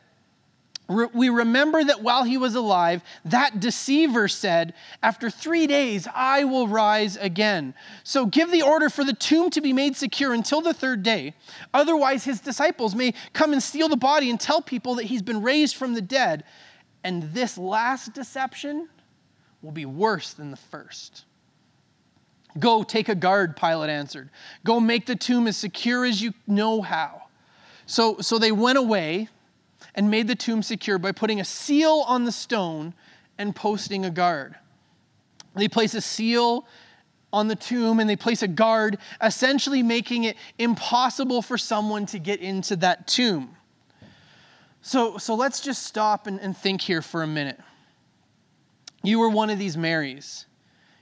we 0.88 1.30
remember 1.30 1.82
that 1.82 2.02
while 2.02 2.24
he 2.24 2.36
was 2.36 2.54
alive, 2.54 3.02
that 3.24 3.60
deceiver 3.60 4.28
said, 4.28 4.74
After 5.02 5.30
three 5.30 5.66
days, 5.66 6.06
I 6.14 6.44
will 6.44 6.68
rise 6.68 7.16
again. 7.16 7.72
So 8.04 8.26
give 8.26 8.50
the 8.50 8.60
order 8.60 8.90
for 8.90 9.04
the 9.04 9.14
tomb 9.14 9.48
to 9.50 9.62
be 9.62 9.72
made 9.72 9.96
secure 9.96 10.34
until 10.34 10.60
the 10.60 10.74
third 10.74 11.02
day. 11.02 11.32
Otherwise, 11.72 12.24
his 12.24 12.40
disciples 12.40 12.94
may 12.94 13.14
come 13.32 13.54
and 13.54 13.62
steal 13.62 13.88
the 13.88 13.96
body 13.96 14.28
and 14.28 14.38
tell 14.38 14.60
people 14.60 14.96
that 14.96 15.04
he's 15.04 15.22
been 15.22 15.40
raised 15.40 15.76
from 15.76 15.94
the 15.94 16.02
dead. 16.02 16.44
And 17.04 17.22
this 17.32 17.56
last 17.56 18.12
deception 18.12 18.88
will 19.62 19.72
be 19.72 19.86
worse 19.86 20.34
than 20.34 20.50
the 20.50 20.56
first. 20.56 21.24
Go 22.58 22.82
take 22.82 23.08
a 23.08 23.14
guard, 23.14 23.56
Pilate 23.56 23.88
answered. 23.88 24.28
Go 24.64 24.78
make 24.78 25.06
the 25.06 25.16
tomb 25.16 25.46
as 25.46 25.56
secure 25.56 26.04
as 26.04 26.20
you 26.20 26.34
know 26.46 26.82
how. 26.82 27.22
So, 27.86 28.18
so 28.20 28.38
they 28.38 28.52
went 28.52 28.78
away 28.78 29.28
and 29.94 30.10
made 30.10 30.28
the 30.28 30.34
tomb 30.34 30.62
secure 30.62 30.98
by 30.98 31.12
putting 31.12 31.40
a 31.40 31.44
seal 31.44 32.04
on 32.06 32.24
the 32.24 32.32
stone 32.32 32.94
and 33.38 33.54
posting 33.56 34.04
a 34.04 34.10
guard. 34.10 34.54
They 35.54 35.68
place 35.68 35.94
a 35.94 36.00
seal 36.00 36.66
on 37.32 37.48
the 37.48 37.56
tomb 37.56 38.00
and 38.00 38.08
they 38.08 38.16
place 38.16 38.42
a 38.42 38.48
guard, 38.48 38.98
essentially 39.22 39.82
making 39.82 40.24
it 40.24 40.36
impossible 40.58 41.40
for 41.40 41.56
someone 41.56 42.04
to 42.06 42.18
get 42.18 42.40
into 42.40 42.76
that 42.76 43.06
tomb. 43.06 43.56
So, 44.82 45.16
so 45.16 45.34
let's 45.34 45.60
just 45.60 45.84
stop 45.84 46.26
and, 46.26 46.40
and 46.40 46.56
think 46.56 46.80
here 46.80 47.02
for 47.02 47.22
a 47.22 47.26
minute. 47.26 47.58
You 49.02 49.18
were 49.18 49.28
one 49.28 49.50
of 49.50 49.58
these 49.58 49.76
Marys. 49.76 50.46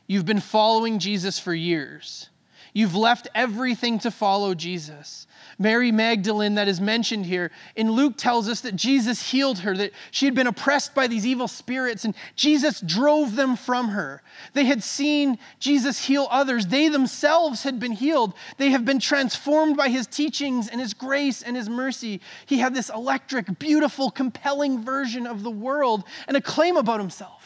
You've 0.07 0.27
been 0.27 0.41
following 0.41 0.99
Jesus 0.99 1.39
for 1.39 1.55
years. 1.55 2.31
You've 2.73 2.95
left 2.95 3.29
everything 3.35 3.99
to 4.01 4.11
follow 4.11 4.55
Jesus. 4.55 5.27
Mary 5.59 5.91
Magdalene, 5.91 6.55
that 6.55 6.69
is 6.69 6.81
mentioned 6.81 7.27
here, 7.27 7.51
in 7.75 7.91
Luke 7.91 8.17
tells 8.17 8.49
us 8.49 8.61
that 8.61 8.77
Jesus 8.77 9.31
healed 9.31 9.59
her, 9.61 9.77
that 9.77 9.93
she 10.13 10.25
had 10.25 10.35
been 10.35 10.47
oppressed 10.47 10.95
by 10.95 11.07
these 11.07 11.27
evil 11.27 11.49
spirits, 11.49 12.05
and 12.05 12.15
Jesus 12.37 12.81
drove 12.81 13.35
them 13.35 13.57
from 13.57 13.89
her. 13.89 14.23
They 14.53 14.65
had 14.65 14.83
seen 14.83 15.39
Jesus 15.59 16.05
heal 16.05 16.29
others. 16.31 16.67
They 16.67 16.89
themselves 16.89 17.63
had 17.63 17.81
been 17.81 17.93
healed. 17.93 18.35
They 18.57 18.71
have 18.71 18.85
been 18.85 19.01
transformed 19.01 19.77
by 19.77 19.89
his 19.89 20.07
teachings 20.07 20.69
and 20.69 20.81
his 20.81 20.95
grace 20.95 21.43
and 21.43 21.57
his 21.57 21.69
mercy. 21.69 22.21
He 22.47 22.59
had 22.59 22.75
this 22.75 22.89
electric, 22.89 23.59
beautiful, 23.59 24.11
compelling 24.11 24.83
version 24.85 25.27
of 25.27 25.43
the 25.43 25.51
world 25.51 26.05
and 26.29 26.37
a 26.37 26.41
claim 26.41 26.77
about 26.77 27.01
himself 27.01 27.40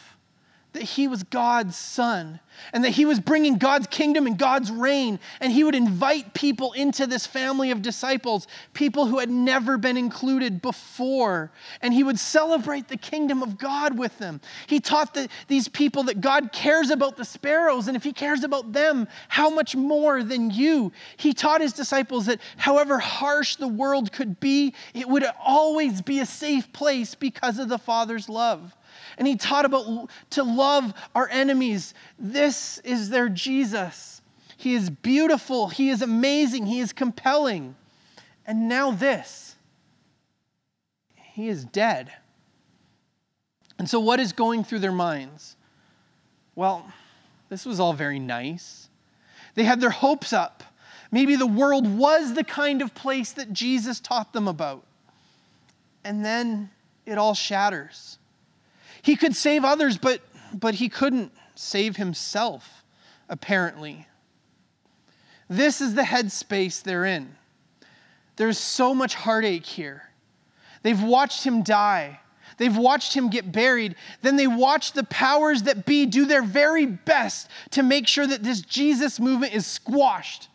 that 0.75 0.83
he 0.83 1.07
was 1.07 1.23
God's 1.23 1.77
son 1.77 2.39
and 2.73 2.83
that 2.83 2.91
he 2.91 3.05
was 3.05 3.19
bringing 3.19 3.57
God's 3.57 3.87
kingdom 3.87 4.27
and 4.27 4.37
God's 4.37 4.69
reign. 4.69 5.19
And 5.39 5.51
he 5.51 5.63
would 5.63 5.73
invite 5.73 6.33
people 6.33 6.73
into 6.73 7.07
this 7.07 7.25
family 7.25 7.71
of 7.71 7.81
disciples, 7.81 8.47
people 8.73 9.05
who 9.07 9.19
had 9.19 9.29
never 9.29 9.77
been 9.77 9.95
included 9.95 10.61
before. 10.61 11.49
And 11.81 11.93
he 11.93 12.03
would 12.03 12.19
celebrate 12.19 12.89
the 12.89 12.97
kingdom 12.97 13.41
of 13.41 13.57
God 13.57 13.97
with 13.97 14.17
them. 14.17 14.41
He 14.67 14.81
taught 14.81 15.13
the, 15.13 15.29
these 15.47 15.69
people 15.69 16.03
that 16.03 16.19
God 16.19 16.51
cares 16.51 16.89
about 16.89 17.15
the 17.15 17.25
sparrows. 17.25 17.87
And 17.87 17.95
if 17.95 18.03
he 18.03 18.11
cares 18.11 18.43
about 18.43 18.73
them, 18.73 19.07
how 19.29 19.49
much 19.49 19.77
more 19.77 20.23
than 20.23 20.51
you? 20.51 20.91
He 21.15 21.33
taught 21.33 21.61
his 21.61 21.73
disciples 21.73 22.25
that 22.25 22.41
however 22.57 22.99
harsh 22.99 23.55
the 23.55 23.67
world 23.67 24.11
could 24.11 24.41
be, 24.41 24.73
it 24.93 25.07
would 25.07 25.25
always 25.41 26.01
be 26.01 26.19
a 26.19 26.25
safe 26.25 26.71
place 26.73 27.15
because 27.15 27.59
of 27.59 27.69
the 27.69 27.79
Father's 27.79 28.27
love 28.27 28.75
and 29.17 29.27
he 29.27 29.35
taught 29.35 29.65
about 29.65 30.09
to 30.31 30.43
love 30.43 30.93
our 31.13 31.29
enemies. 31.29 31.93
This 32.19 32.79
is 32.79 33.09
their 33.09 33.29
Jesus. 33.29 34.21
He 34.57 34.73
is 34.73 34.89
beautiful, 34.89 35.67
he 35.67 35.89
is 35.89 36.01
amazing, 36.01 36.65
he 36.65 36.79
is 36.79 36.93
compelling. 36.93 37.75
And 38.47 38.69
now 38.69 38.91
this. 38.91 39.55
He 41.15 41.49
is 41.49 41.65
dead. 41.65 42.13
And 43.77 43.89
so, 43.89 43.99
what 43.99 44.19
is 44.19 44.31
going 44.31 44.63
through 44.63 44.79
their 44.79 44.91
minds? 44.91 45.57
Well, 46.55 46.85
this 47.49 47.65
was 47.65 47.79
all 47.79 47.93
very 47.93 48.19
nice. 48.19 48.87
They 49.55 49.63
had 49.63 49.81
their 49.81 49.89
hopes 49.89 50.31
up. 50.31 50.63
Maybe 51.11 51.35
the 51.35 51.45
world 51.45 51.87
was 51.87 52.33
the 52.33 52.43
kind 52.43 52.81
of 52.81 52.93
place 52.93 53.33
that 53.33 53.53
Jesus 53.53 53.99
taught 53.99 54.33
them 54.33 54.47
about. 54.47 54.83
And 56.03 56.23
then 56.23 56.69
it 57.05 57.17
all 57.17 57.33
shatters. 57.33 58.17
He 59.05 59.15
could 59.15 59.35
save 59.35 59.63
others, 59.63 59.99
but, 59.99 60.19
but 60.51 60.73
he 60.73 60.89
couldn't 60.89 61.31
save 61.53 61.95
himself, 61.95 62.83
apparently. 63.29 64.07
This 65.47 65.79
is 65.79 65.93
the 65.93 66.01
headspace 66.01 66.81
they're 66.81 67.05
in. 67.05 67.35
There's 68.35 68.57
so 68.57 68.95
much 68.95 69.13
heartache 69.13 69.67
here. 69.67 70.09
They've 70.81 71.03
watched 71.03 71.43
him 71.43 71.61
die. 71.61 72.19
They've 72.57 72.75
watched 72.75 73.13
him 73.13 73.29
get 73.29 73.51
buried. 73.51 73.93
Then 74.23 74.37
they 74.37 74.47
watch 74.47 74.93
the 74.93 75.03
powers 75.03 75.61
that 75.63 75.85
be 75.85 76.07
do 76.07 76.25
their 76.25 76.41
very 76.41 76.87
best 76.87 77.51
to 77.71 77.83
make 77.83 78.07
sure 78.07 78.25
that 78.25 78.41
this 78.41 78.61
Jesus 78.61 79.19
movement 79.19 79.53
is 79.53 79.67
squashed 79.67 80.49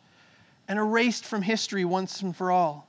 and 0.66 0.76
erased 0.76 1.24
from 1.24 1.42
history 1.42 1.84
once 1.84 2.20
and 2.20 2.34
for 2.34 2.50
all. 2.50 2.88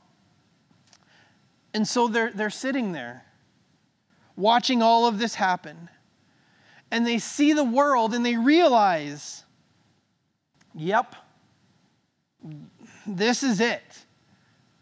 And 1.75 1.88
so 1.88 2.08
they're, 2.08 2.32
they're 2.32 2.50
sitting 2.50 2.94
there 2.94 3.25
watching 4.36 4.82
all 4.82 5.08
of 5.08 5.20
this 5.20 5.36
happen. 5.36 5.90
And 6.90 7.06
they 7.06 7.20
see 7.20 7.54
the 7.54 7.64
world 7.64 8.14
and 8.14 8.26
they 8.26 8.36
realize, 8.36 9.44
yep, 10.76 11.16
this 13.08 13.44
is 13.44 13.60
it. 13.60 14.06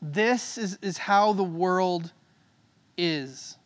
This 0.01 0.57
is, 0.57 0.79
is 0.81 0.97
how 0.97 1.33
the 1.33 1.43
world 1.43 2.11
is. 2.97 3.57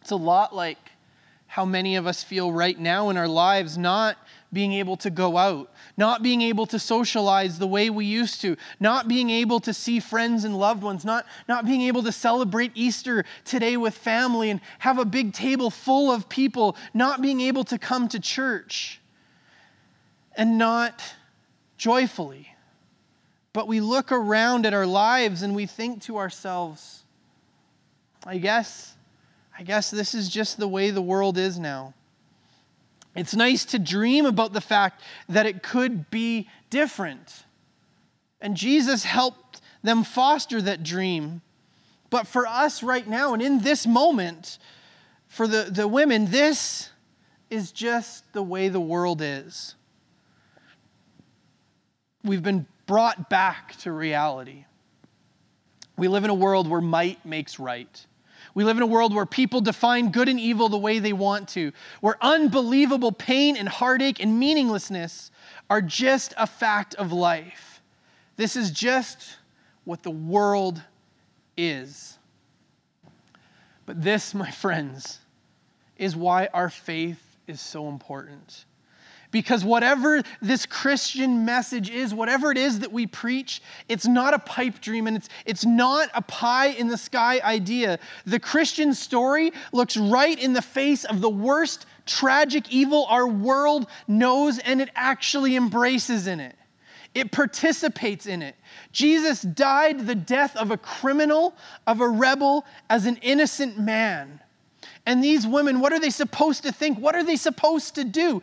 It's 0.00 0.10
a 0.10 0.16
lot 0.16 0.54
like 0.54 0.78
how 1.46 1.64
many 1.64 1.96
of 1.96 2.06
us 2.06 2.22
feel 2.22 2.52
right 2.52 2.78
now 2.78 3.10
in 3.10 3.16
our 3.16 3.28
lives, 3.28 3.76
not 3.76 4.16
being 4.52 4.72
able 4.72 4.96
to 4.96 5.10
go 5.10 5.36
out, 5.36 5.70
not 5.96 6.22
being 6.22 6.42
able 6.42 6.66
to 6.66 6.78
socialize 6.78 7.58
the 7.58 7.66
way 7.66 7.88
we 7.88 8.04
used 8.04 8.40
to, 8.40 8.56
not 8.80 9.06
being 9.06 9.30
able 9.30 9.60
to 9.60 9.72
see 9.72 10.00
friends 10.00 10.44
and 10.44 10.58
loved 10.58 10.82
ones, 10.82 11.04
not, 11.04 11.24
not 11.48 11.64
being 11.64 11.82
able 11.82 12.02
to 12.02 12.12
celebrate 12.12 12.72
Easter 12.74 13.24
today 13.44 13.76
with 13.76 13.94
family 13.94 14.50
and 14.50 14.60
have 14.80 14.98
a 14.98 15.04
big 15.04 15.32
table 15.32 15.70
full 15.70 16.10
of 16.10 16.28
people, 16.28 16.76
not 16.92 17.22
being 17.22 17.40
able 17.40 17.64
to 17.64 17.78
come 17.78 18.08
to 18.08 18.18
church 18.18 19.00
and 20.34 20.58
not 20.58 21.02
joyfully. 21.76 22.48
But 23.52 23.68
we 23.68 23.80
look 23.80 24.12
around 24.12 24.66
at 24.66 24.74
our 24.74 24.86
lives 24.86 25.42
and 25.42 25.54
we 25.54 25.66
think 25.66 26.02
to 26.02 26.18
ourselves, 26.18 27.04
I 28.26 28.38
guess, 28.38 28.96
I 29.56 29.62
guess 29.62 29.90
this 29.90 30.14
is 30.14 30.28
just 30.28 30.56
the 30.56 30.68
way 30.68 30.90
the 30.90 31.02
world 31.02 31.38
is 31.38 31.58
now. 31.58 31.94
It's 33.14 33.34
nice 33.34 33.64
to 33.66 33.78
dream 33.78 34.24
about 34.24 34.52
the 34.52 34.60
fact 34.60 35.02
that 35.28 35.46
it 35.46 35.62
could 35.62 36.10
be 36.10 36.48
different. 36.70 37.44
And 38.40 38.56
Jesus 38.56 39.04
helped 39.04 39.60
them 39.82 40.04
foster 40.04 40.62
that 40.62 40.82
dream. 40.82 41.42
But 42.08 42.26
for 42.26 42.46
us 42.46 42.82
right 42.82 43.06
now, 43.06 43.34
and 43.34 43.42
in 43.42 43.60
this 43.60 43.86
moment, 43.86 44.58
for 45.28 45.46
the, 45.46 45.68
the 45.70 45.88
women, 45.88 46.30
this 46.30 46.90
is 47.50 47.72
just 47.72 48.32
the 48.32 48.42
way 48.42 48.68
the 48.68 48.80
world 48.80 49.20
is. 49.22 49.74
We've 52.22 52.42
been 52.42 52.66
brought 52.86 53.30
back 53.30 53.76
to 53.78 53.92
reality. 53.92 54.64
We 55.96 56.08
live 56.08 56.24
in 56.24 56.30
a 56.30 56.34
world 56.34 56.68
where 56.68 56.80
might 56.80 57.24
makes 57.24 57.58
right. 57.58 58.06
We 58.60 58.64
live 58.64 58.76
in 58.76 58.82
a 58.82 58.86
world 58.86 59.14
where 59.14 59.24
people 59.24 59.62
define 59.62 60.10
good 60.10 60.28
and 60.28 60.38
evil 60.38 60.68
the 60.68 60.76
way 60.76 60.98
they 60.98 61.14
want 61.14 61.48
to, 61.48 61.72
where 62.02 62.18
unbelievable 62.20 63.10
pain 63.10 63.56
and 63.56 63.66
heartache 63.66 64.20
and 64.20 64.38
meaninglessness 64.38 65.30
are 65.70 65.80
just 65.80 66.34
a 66.36 66.46
fact 66.46 66.94
of 66.96 67.10
life. 67.10 67.80
This 68.36 68.56
is 68.56 68.70
just 68.70 69.38
what 69.84 70.02
the 70.02 70.10
world 70.10 70.82
is. 71.56 72.18
But 73.86 74.02
this, 74.02 74.34
my 74.34 74.50
friends, 74.50 75.20
is 75.96 76.14
why 76.14 76.50
our 76.52 76.68
faith 76.68 77.38
is 77.46 77.62
so 77.62 77.88
important. 77.88 78.66
Because 79.30 79.64
whatever 79.64 80.22
this 80.42 80.66
Christian 80.66 81.44
message 81.44 81.88
is, 81.88 82.12
whatever 82.12 82.50
it 82.50 82.58
is 82.58 82.80
that 82.80 82.90
we 82.90 83.06
preach, 83.06 83.62
it's 83.88 84.06
not 84.06 84.34
a 84.34 84.38
pipe 84.40 84.80
dream 84.80 85.06
and 85.06 85.16
it's, 85.16 85.28
it's 85.46 85.64
not 85.64 86.08
a 86.14 86.22
pie 86.22 86.68
in 86.68 86.88
the 86.88 86.98
sky 86.98 87.40
idea. 87.44 87.98
The 88.26 88.40
Christian 88.40 88.92
story 88.92 89.52
looks 89.72 89.96
right 89.96 90.38
in 90.38 90.52
the 90.52 90.62
face 90.62 91.04
of 91.04 91.20
the 91.20 91.30
worst 91.30 91.86
tragic 92.06 92.72
evil 92.72 93.06
our 93.08 93.28
world 93.28 93.86
knows 94.08 94.58
and 94.58 94.80
it 94.80 94.90
actually 94.96 95.54
embraces 95.54 96.26
in 96.26 96.40
it. 96.40 96.56
It 97.14 97.32
participates 97.32 98.26
in 98.26 98.42
it. 98.42 98.56
Jesus 98.92 99.42
died 99.42 100.06
the 100.06 100.14
death 100.14 100.56
of 100.56 100.70
a 100.70 100.76
criminal, 100.76 101.56
of 101.86 102.00
a 102.00 102.08
rebel, 102.08 102.64
as 102.88 103.06
an 103.06 103.16
innocent 103.16 103.78
man. 103.78 104.40
And 105.06 105.24
these 105.24 105.46
women, 105.46 105.80
what 105.80 105.92
are 105.92 105.98
they 105.98 106.10
supposed 106.10 106.62
to 106.64 106.72
think? 106.72 106.98
What 106.98 107.14
are 107.16 107.24
they 107.24 107.36
supposed 107.36 107.96
to 107.96 108.04
do? 108.04 108.42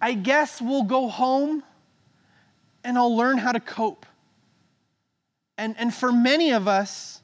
I 0.00 0.14
guess 0.14 0.60
we'll 0.60 0.84
go 0.84 1.08
home 1.08 1.62
and 2.84 2.96
I'll 2.96 3.16
learn 3.16 3.38
how 3.38 3.52
to 3.52 3.60
cope. 3.60 4.06
And, 5.58 5.74
and 5.78 5.92
for 5.92 6.10
many 6.10 6.52
of 6.52 6.66
us, 6.68 7.22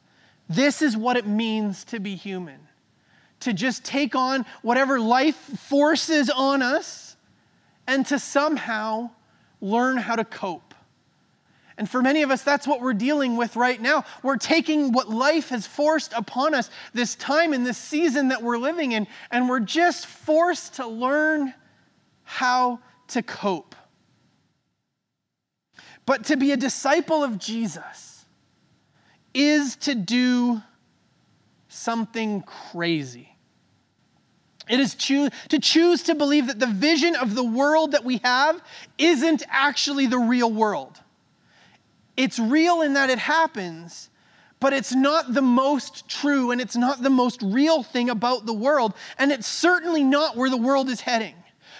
this 0.49 0.83
is 0.83 0.97
what 0.97 1.17
it 1.17 1.27
means 1.27 1.85
to 1.85 2.01
be 2.01 2.15
human 2.15 2.61
to 3.41 3.53
just 3.53 3.85
take 3.85 4.15
on 4.15 4.45
whatever 4.63 4.99
life 4.99 5.37
forces 5.37 6.31
on 6.31 6.63
us 6.63 7.17
and 7.87 8.05
to 8.07 8.19
somehow 8.19 9.11
learn 9.61 9.97
how 9.97 10.17
to 10.17 10.25
cope. 10.25 10.75
And 11.79 11.89
for 11.89 12.01
many 12.01 12.23
of 12.23 12.31
us, 12.31 12.43
that's 12.43 12.67
what 12.67 12.81
we're 12.81 12.95
dealing 12.95 13.37
with 13.37 13.55
right 13.55 13.81
now. 13.81 14.05
We're 14.23 14.39
taking 14.39 14.93
what 14.93 15.11
life 15.11 15.51
has 15.51 15.67
forced 15.67 16.15
upon 16.15 16.55
us 16.55 16.71
this 16.95 17.15
time 17.17 17.53
in 17.53 17.65
this 17.65 17.77
season 17.77 18.29
that 18.29 18.43
we're 18.43 18.57
living 18.57 18.93
in, 18.93 19.07
and 19.31 19.49
we're 19.49 19.61
just 19.61 20.07
forced 20.07 20.75
to 20.77 20.87
learn 20.87 21.53
how 22.27 22.81
to 23.09 23.23
cope. 23.23 23.75
But 26.05 26.25
to 26.27 26.37
be 26.37 26.53
a 26.53 26.57
disciple 26.57 27.25
of 27.25 27.39
Jesus 27.39 28.27
is 29.33 29.77
to 29.77 29.95
do 29.95 30.61
something 31.69 32.43
crazy. 32.43 33.37
It 34.69 34.81
is 34.81 34.97
choo- 34.97 35.31
to 35.49 35.59
choose 35.61 36.03
to 36.05 36.15
believe 36.17 36.49
that 36.49 36.59
the 36.59 36.67
vision 36.67 37.15
of 37.15 37.35
the 37.35 37.45
world 37.45 37.93
that 37.93 38.05
we 38.05 38.21
have 38.25 38.61
isn't 38.99 39.45
actually 39.49 40.07
the 40.07 40.19
real 40.19 40.53
world. 40.53 41.01
It's 42.17 42.39
real 42.39 42.83
in 42.83 42.95
that 42.95 43.09
it 43.09 43.19
happens, 43.19 44.11
but 44.59 44.73
it's 44.73 44.93
not 44.93 45.33
the 45.33 45.43
most 45.43 46.09
true 46.09 46.51
and 46.51 46.61
it's 46.61 46.77
not 46.77 47.03
the 47.03 47.11
most 47.11 47.41
real 47.43 47.85
thing 47.85 48.11
about 48.11 48.47
the 48.47 48.53
world, 48.53 48.95
and 49.19 49.31
it's 49.31 49.47
certainly 49.47 50.03
not 50.03 50.37
where 50.37 50.51
the 50.51 50.57
world 50.57 50.89
is 50.89 51.01
heading. 51.01 51.35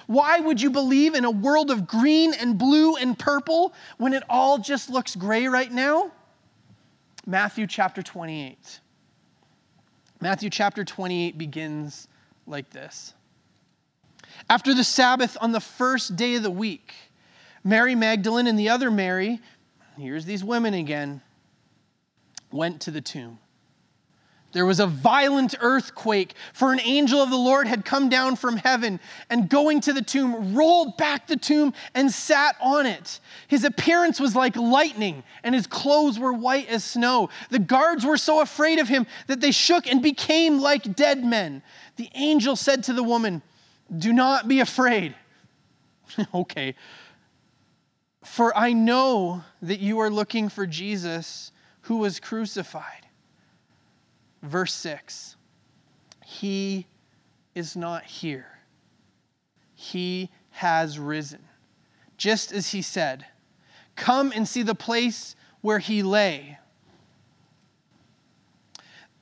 Why 0.07 0.39
would 0.39 0.61
you 0.61 0.71
believe 0.71 1.15
in 1.15 1.25
a 1.25 1.31
world 1.31 1.71
of 1.71 1.87
green 1.87 2.33
and 2.35 2.59
blue 2.59 2.97
and 2.97 3.19
purple 3.19 3.73
when 3.99 4.13
it 4.13 4.23
all 4.29 4.59
just 4.59 4.89
looks 4.89 5.17
gray 5.17 5.47
right 5.47 5.71
now? 5.71 6.13
Matthew 7.27 7.67
chapter 7.67 8.03
28. 8.03 8.81
Matthew 10.21 10.49
chapter 10.49 10.85
28 10.85 11.37
begins 11.37 12.09
like 12.47 12.71
this 12.71 13.15
After 14.49 14.75
the 14.75 14.85
Sabbath 14.85 15.37
on 15.41 15.53
the 15.53 15.61
first 15.61 16.17
day 16.17 16.37
of 16.37 16.43
the 16.43 16.51
week, 16.51 16.95
Mary 17.65 17.95
Magdalene 17.95 18.47
and 18.47 18.59
the 18.59 18.69
other 18.69 18.91
Mary 18.91 19.41
here's 19.99 20.25
these 20.25 20.45
women 20.45 20.75
again, 20.75 21.21
went 22.51 22.81
to 22.83 22.91
the 22.91 23.01
tomb. 23.01 23.39
There 24.57 24.65
was 24.65 24.81
a 24.81 24.87
violent 24.87 25.55
earthquake, 25.61 26.33
for 26.55 26.73
an 26.73 26.81
angel 26.81 27.21
of 27.21 27.29
the 27.29 27.37
Lord 27.37 27.67
had 27.67 27.85
come 27.85 28.09
down 28.09 28.37
from 28.37 28.57
heaven 28.57 29.01
and 29.29 29.51
going 29.51 29.83
to 29.83 29.93
the 29.93 30.01
tomb, 30.01 30.55
rolled 30.55 30.97
back 30.97 31.27
the 31.27 31.37
tomb 31.37 31.75
and 31.95 32.11
sat 32.11 32.57
on 32.59 32.87
it. 32.87 33.21
His 33.49 33.65
appearance 33.65 34.19
was 34.19 34.35
like 34.35 34.57
lightning, 34.57 35.23
and 35.43 35.55
his 35.55 35.67
clothes 35.67 36.19
were 36.19 36.33
white 36.33 36.71
as 36.71 36.83
snow. 36.85 37.29
The 37.51 37.59
guards 37.59 38.07
were 38.07 38.17
so 38.17 38.41
afraid 38.41 38.79
of 38.79 38.89
him 38.89 39.07
that 39.27 39.43
they 39.43 39.51
shook 39.51 39.87
and 39.87 40.01
became 40.01 40.59
like 40.59 40.97
dead 40.97 41.23
men. 41.23 41.63
The 41.97 42.09
angel 42.15 42.57
said 42.57 42.83
to 42.85 42.95
the 42.95 43.03
woman, 43.03 43.43
Do 43.99 44.11
not 44.15 44.49
be 44.49 44.61
afraid. 44.61 45.15
okay, 46.35 46.77
for 48.25 48.57
I 48.57 48.73
know 48.73 49.45
that 49.61 49.81
you 49.81 49.99
are 49.99 50.09
looking 50.09 50.49
for 50.49 50.67
Jesus 50.67 51.53
who 51.83 51.99
was 51.99 52.19
crucified. 52.21 53.06
Verse 54.47 54.73
6 54.75 55.37
He 56.25 56.87
is 57.55 57.77
not 57.77 58.05
here, 58.05 58.47
He 59.75 60.31
has 60.51 60.99
risen. 60.99 61.43
Just 62.17 62.53
as 62.53 62.71
He 62.71 62.81
said, 62.81 63.27
Come 63.95 64.33
and 64.35 64.49
see 64.49 64.63
the 64.63 64.75
place 64.75 65.37
where 65.61 65.79
He 65.79 66.03
lay. 66.03 66.59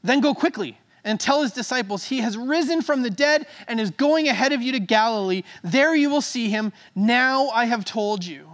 Then 0.02 0.21
go 0.21 0.35
quickly 0.35 0.78
and 1.02 1.19
tell 1.19 1.43
his 1.43 1.52
disciples, 1.52 2.04
He 2.04 2.19
has 2.19 2.37
risen 2.37 2.83
from 2.83 3.02
the 3.02 3.11
dead 3.11 3.47
and 3.66 3.81
is 3.81 3.90
going 3.90 4.28
ahead 4.28 4.52
of 4.52 4.62
you 4.62 4.73
to 4.73 4.81
Galilee. 4.81 5.43
There 5.62 5.95
you 5.95 6.11
will 6.11 6.21
see 6.21 6.50
him. 6.50 6.73
Now 6.95 7.49
I 7.49 7.64
have 7.64 7.85
told 7.85 8.25
you. 8.25 8.49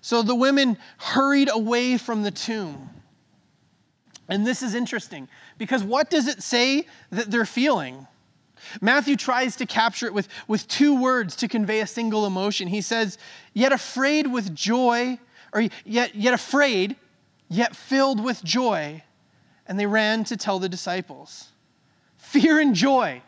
So 0.00 0.22
the 0.22 0.34
women 0.34 0.78
hurried 0.98 1.48
away 1.52 1.98
from 1.98 2.22
the 2.22 2.30
tomb. 2.30 2.90
And 4.28 4.46
this 4.46 4.62
is 4.62 4.74
interesting 4.74 5.28
because 5.58 5.82
what 5.84 6.10
does 6.10 6.26
it 6.26 6.42
say 6.42 6.86
that 7.10 7.30
they're 7.30 7.44
feeling? 7.46 8.06
Matthew 8.80 9.16
tries 9.16 9.56
to 9.56 9.66
capture 9.66 10.06
it 10.06 10.14
with, 10.14 10.28
with 10.48 10.66
two 10.66 11.00
words 11.00 11.36
to 11.36 11.48
convey 11.48 11.80
a 11.80 11.86
single 11.86 12.26
emotion. 12.26 12.68
He 12.68 12.80
says, 12.80 13.18
Yet 13.52 13.72
afraid 13.72 14.26
with 14.26 14.54
joy, 14.54 15.18
or 15.52 15.68
yet, 15.84 16.14
yet 16.14 16.34
afraid, 16.34 16.96
yet 17.48 17.76
filled 17.76 18.22
with 18.22 18.42
joy. 18.42 19.02
And 19.66 19.78
they 19.78 19.86
ran 19.86 20.24
to 20.24 20.36
tell 20.36 20.58
the 20.58 20.68
disciples. 20.68 21.48
Fear 22.18 22.60
and 22.60 22.74
joy. 22.74 23.22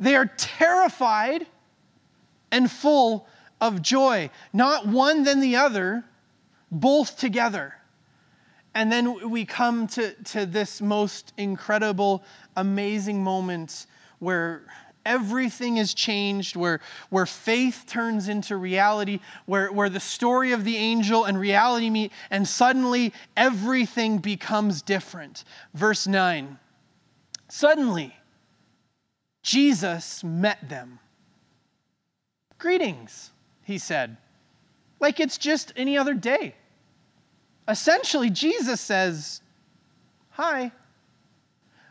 They 0.00 0.16
are 0.16 0.26
terrified 0.36 1.46
and 2.50 2.70
full 2.70 3.26
of 3.60 3.82
joy, 3.82 4.30
not 4.52 4.86
one 4.86 5.24
then 5.24 5.40
the 5.40 5.56
other, 5.56 6.04
both 6.70 7.18
together. 7.18 7.74
And 8.74 8.90
then 8.90 9.30
we 9.30 9.44
come 9.44 9.86
to, 9.88 10.12
to 10.12 10.46
this 10.46 10.80
most 10.80 11.32
incredible, 11.36 12.24
amazing 12.56 13.22
moment 13.22 13.86
where 14.18 14.62
everything 15.06 15.76
is 15.76 15.94
changed, 15.94 16.56
where, 16.56 16.80
where 17.10 17.26
faith 17.26 17.84
turns 17.86 18.28
into 18.28 18.56
reality, 18.56 19.20
where, 19.46 19.70
where 19.72 19.88
the 19.88 20.00
story 20.00 20.52
of 20.52 20.64
the 20.64 20.76
angel 20.76 21.24
and 21.24 21.38
reality 21.38 21.90
meet, 21.90 22.12
and 22.30 22.46
suddenly 22.46 23.12
everything 23.36 24.18
becomes 24.18 24.82
different. 24.82 25.44
Verse 25.74 26.06
9 26.06 26.58
Suddenly, 27.48 28.14
Jesus 29.42 30.24
met 30.24 30.68
them. 30.68 30.98
Greetings 32.58 33.30
he 33.64 33.78
said, 33.78 34.16
like 35.00 35.20
it's 35.20 35.38
just 35.38 35.72
any 35.76 35.98
other 35.98 36.14
day. 36.14 36.54
Essentially, 37.68 38.30
Jesus 38.30 38.80
says, 38.80 39.40
Hi. 40.30 40.72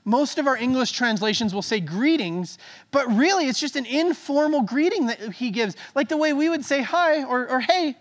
Most 0.05 0.37
of 0.37 0.47
our 0.47 0.57
English 0.57 0.91
translations 0.91 1.53
will 1.53 1.61
say 1.61 1.79
greetings, 1.79 2.57
but 2.91 3.07
really 3.07 3.47
it's 3.47 3.59
just 3.59 3.77
an 3.77 3.85
informal 3.85 4.61
greeting 4.61 5.07
that 5.07 5.19
he 5.31 5.49
gives, 5.49 5.77
like 5.95 6.09
the 6.09 6.17
way 6.17 6.33
we 6.33 6.49
would 6.49 6.65
say 6.65 6.81
hi 6.81 7.23
or, 7.23 7.47
or 7.47 7.61
hey. 7.61 7.95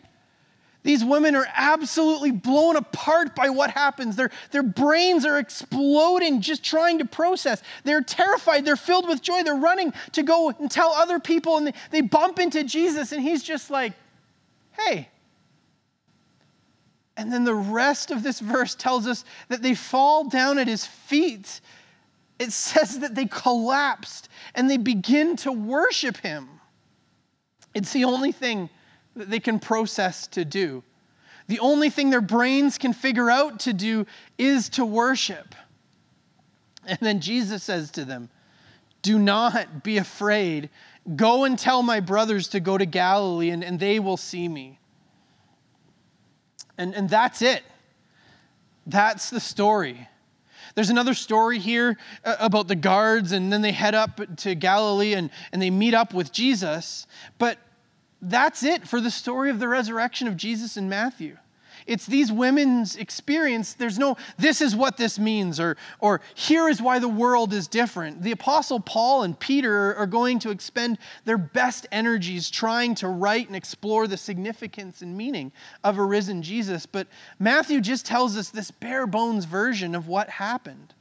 These 0.82 1.04
women 1.04 1.37
are 1.37 1.46
absolutely 1.54 2.32
blown 2.32 2.74
apart 2.74 3.37
by 3.37 3.50
what 3.50 3.70
happens. 3.70 4.16
Their, 4.16 4.32
their 4.50 4.64
brains 4.64 5.24
are 5.24 5.38
exploding 5.38 6.40
just 6.40 6.64
trying 6.64 6.98
to 6.98 7.04
process. 7.04 7.62
They're 7.85 8.02
terrified. 8.02 8.64
They're 8.64 8.74
filled 8.74 9.08
with 9.08 9.22
joy. 9.22 9.44
They're 9.44 9.54
running 9.54 9.92
to 10.11 10.24
go 10.24 10.50
and 10.50 10.68
tell 10.68 10.92
other 10.92 11.20
people, 11.20 11.56
and 11.56 11.68
they, 11.68 11.74
they 11.92 12.00
bump 12.00 12.40
into 12.40 12.64
Jesus, 12.64 13.12
and 13.12 13.22
he's 13.22 13.44
just 13.44 13.70
like, 13.70 13.92
hey. 14.72 15.08
And 17.22 17.32
then 17.32 17.44
the 17.44 17.54
rest 17.54 18.11
of 18.11 18.24
this 18.24 18.40
verse 18.40 18.74
tells 18.74 19.06
us 19.06 19.24
that 19.48 19.62
they 19.62 19.76
fall 19.76 20.24
down 20.24 20.58
at 20.58 20.66
his 20.66 20.85
feet. 20.85 21.61
It 22.40 22.50
says 22.50 22.98
that 22.98 23.14
they 23.14 23.26
collapsed 23.26 24.28
and 24.56 24.68
they 24.68 24.76
begin 24.76 25.37
to 25.37 25.52
worship 25.52 26.16
him. 26.16 26.48
It's 27.74 27.92
the 27.92 28.04
only 28.04 28.32
thing 28.32 28.68
that 29.14 29.30
they 29.30 29.38
can 29.38 29.61
process 29.61 30.26
to 30.28 30.44
do. 30.44 30.82
The 31.46 31.61
only 31.61 31.90
thing 31.90 32.11
their 32.11 32.20
brains 32.20 32.76
can 32.76 32.92
figure 32.92 33.30
out 33.30 33.61
to 33.61 33.72
do 33.72 34.04
is 34.37 34.68
to 34.70 34.85
worship. 34.85 35.54
And 36.88 36.98
then 37.00 37.20
Jesus 37.20 37.62
says 37.62 37.92
to 37.92 38.04
them, 38.04 38.30
Do 39.02 39.20
not 39.20 39.85
be 39.85 39.98
afraid. 39.98 40.70
Go 41.14 41.44
and 41.44 41.56
tell 41.56 41.85
my 41.85 42.00
brothers 42.00 42.48
to 42.48 42.58
go 42.58 42.76
to 42.76 42.85
Galilee, 42.85 43.50
and, 43.50 43.62
and 43.62 43.78
they 43.78 44.00
will 44.00 44.16
see 44.16 44.48
me. 44.48 44.80
And, 46.78 46.94
and 46.94 47.08
that's 47.08 47.42
it. 47.42 47.62
That's 48.87 49.30
the 49.30 49.40
story. 49.40 50.08
There's 50.74 50.90
another 50.90 51.14
story 51.14 51.58
here 51.58 51.98
uh, 52.24 52.37
about 52.40 52.68
the 52.68 52.76
guards, 52.76 53.32
and 53.32 53.52
then 53.52 53.62
they 53.62 53.72
head 53.72 53.94
up 53.94 54.20
to 54.38 54.54
Galilee 54.54 55.14
and, 55.14 55.30
and 55.52 55.61
they 55.61 55.70
meet 55.70 55.94
up 55.94 56.14
with 56.14 56.32
Jesus. 56.32 57.06
But 57.38 57.58
that's 58.22 58.62
it 58.62 58.88
for 58.88 59.00
the 59.00 59.11
story 59.11 59.50
of 59.50 59.58
the 59.58 59.68
resurrection 59.68 60.28
of 60.28 60.37
Jesus 60.37 60.76
in 60.76 60.88
Matthew. 60.88 61.37
It's 61.86 62.06
these 62.06 62.30
women's 62.30 62.96
experience. 62.96 63.74
There's 63.74 63.98
no, 63.98 64.16
this 64.38 64.60
is 64.60 64.76
what 64.76 64.96
this 64.96 65.18
means, 65.18 65.58
or, 65.60 65.76
or 66.00 66.20
here 66.34 66.68
is 66.68 66.80
why 66.80 66.98
the 66.98 67.08
world 67.08 67.52
is 67.52 67.68
different. 67.68 68.22
The 68.22 68.32
Apostle 68.32 68.80
Paul 68.80 69.22
and 69.22 69.38
Peter 69.38 69.94
are 69.96 70.06
going 70.06 70.38
to 70.40 70.50
expend 70.50 70.98
their 71.24 71.38
best 71.38 71.86
energies 71.92 72.50
trying 72.50 72.94
to 72.96 73.08
write 73.08 73.46
and 73.46 73.56
explore 73.56 74.06
the 74.06 74.16
significance 74.16 75.02
and 75.02 75.16
meaning 75.16 75.52
of 75.84 75.98
a 75.98 76.04
risen 76.04 76.42
Jesus. 76.42 76.86
But 76.86 77.06
Matthew 77.38 77.80
just 77.80 78.06
tells 78.06 78.36
us 78.36 78.50
this 78.50 78.70
bare 78.70 79.06
bones 79.06 79.44
version 79.44 79.94
of 79.94 80.08
what 80.08 80.28
happened. 80.28 80.94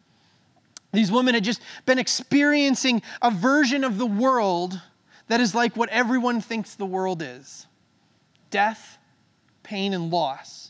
These 0.93 1.11
women 1.11 1.33
had 1.33 1.43
just 1.43 1.61
been 1.85 1.99
experiencing 1.99 3.01
a 3.21 3.31
version 3.31 3.83
of 3.83 3.97
the 3.97 4.05
world 4.05 4.79
that 5.27 5.39
is 5.39 5.55
like 5.55 5.77
what 5.77 5.89
everyone 5.89 6.41
thinks 6.41 6.75
the 6.75 6.85
world 6.85 7.21
is 7.21 7.65
death, 8.49 8.97
pain, 9.63 9.93
and 9.93 10.11
loss. 10.11 10.60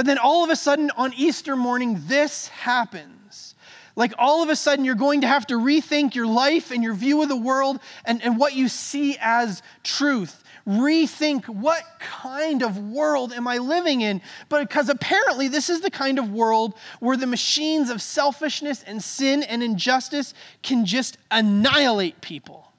But 0.00 0.06
then 0.06 0.16
all 0.16 0.42
of 0.42 0.48
a 0.48 0.56
sudden 0.56 0.90
on 0.96 1.12
Easter 1.12 1.56
morning, 1.56 2.00
this 2.06 2.48
happens. 2.48 3.54
Like 3.96 4.14
all 4.16 4.42
of 4.42 4.48
a 4.48 4.56
sudden, 4.56 4.86
you're 4.86 4.94
going 4.94 5.20
to 5.20 5.26
have 5.26 5.46
to 5.48 5.58
rethink 5.58 6.14
your 6.14 6.26
life 6.26 6.70
and 6.70 6.82
your 6.82 6.94
view 6.94 7.20
of 7.20 7.28
the 7.28 7.36
world 7.36 7.78
and, 8.06 8.22
and 8.22 8.38
what 8.38 8.54
you 8.54 8.68
see 8.68 9.18
as 9.20 9.62
truth. 9.82 10.42
rethink 10.66 11.46
what 11.50 11.84
kind 11.98 12.62
of 12.62 12.78
world 12.78 13.34
am 13.34 13.46
I 13.46 13.58
living 13.58 14.00
in? 14.00 14.22
But 14.48 14.66
because 14.66 14.88
apparently 14.88 15.48
this 15.48 15.68
is 15.68 15.82
the 15.82 15.90
kind 15.90 16.18
of 16.18 16.32
world 16.32 16.72
where 17.00 17.18
the 17.18 17.26
machines 17.26 17.90
of 17.90 18.00
selfishness 18.00 18.82
and 18.84 19.04
sin 19.04 19.42
and 19.42 19.62
injustice 19.62 20.32
can 20.62 20.86
just 20.86 21.18
annihilate 21.30 22.22
people. 22.22 22.69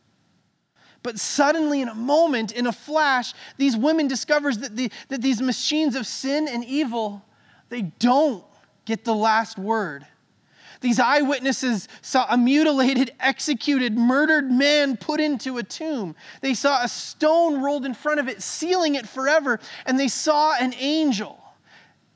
But 1.03 1.19
suddenly, 1.19 1.81
in 1.81 1.87
a 1.87 1.95
moment, 1.95 2.51
in 2.51 2.67
a 2.67 2.71
flash, 2.71 3.33
these 3.57 3.75
women 3.75 4.07
discovers 4.07 4.59
that, 4.59 4.75
the, 4.75 4.91
that 5.07 5.21
these 5.21 5.41
machines 5.41 5.95
of 5.95 6.05
sin 6.05 6.47
and 6.47 6.63
evil, 6.63 7.23
they 7.69 7.81
don't 7.81 8.43
get 8.85 9.03
the 9.03 9.15
last 9.15 9.57
word. 9.57 10.05
These 10.81 10.99
eyewitnesses 10.99 11.87
saw 12.01 12.25
a 12.29 12.37
mutilated, 12.37 13.13
executed, 13.19 13.97
murdered 13.97 14.51
man 14.51 14.97
put 14.97 15.19
into 15.19 15.59
a 15.59 15.63
tomb. 15.63 16.15
They 16.41 16.53
saw 16.53 16.83
a 16.83 16.87
stone 16.87 17.61
rolled 17.61 17.85
in 17.85 17.93
front 17.93 18.19
of 18.19 18.27
it, 18.27 18.41
sealing 18.41 18.95
it 18.95 19.07
forever. 19.07 19.59
And 19.85 19.99
they 19.99 20.07
saw 20.07 20.55
an 20.59 20.73
angel, 20.77 21.39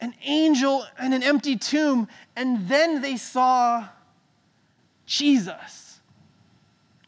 an 0.01 0.13
angel 0.23 0.85
and 0.99 1.13
an 1.13 1.23
empty 1.23 1.55
tomb. 1.55 2.07
And 2.35 2.67
then 2.67 3.01
they 3.01 3.17
saw 3.17 3.87
Jesus. 5.05 5.99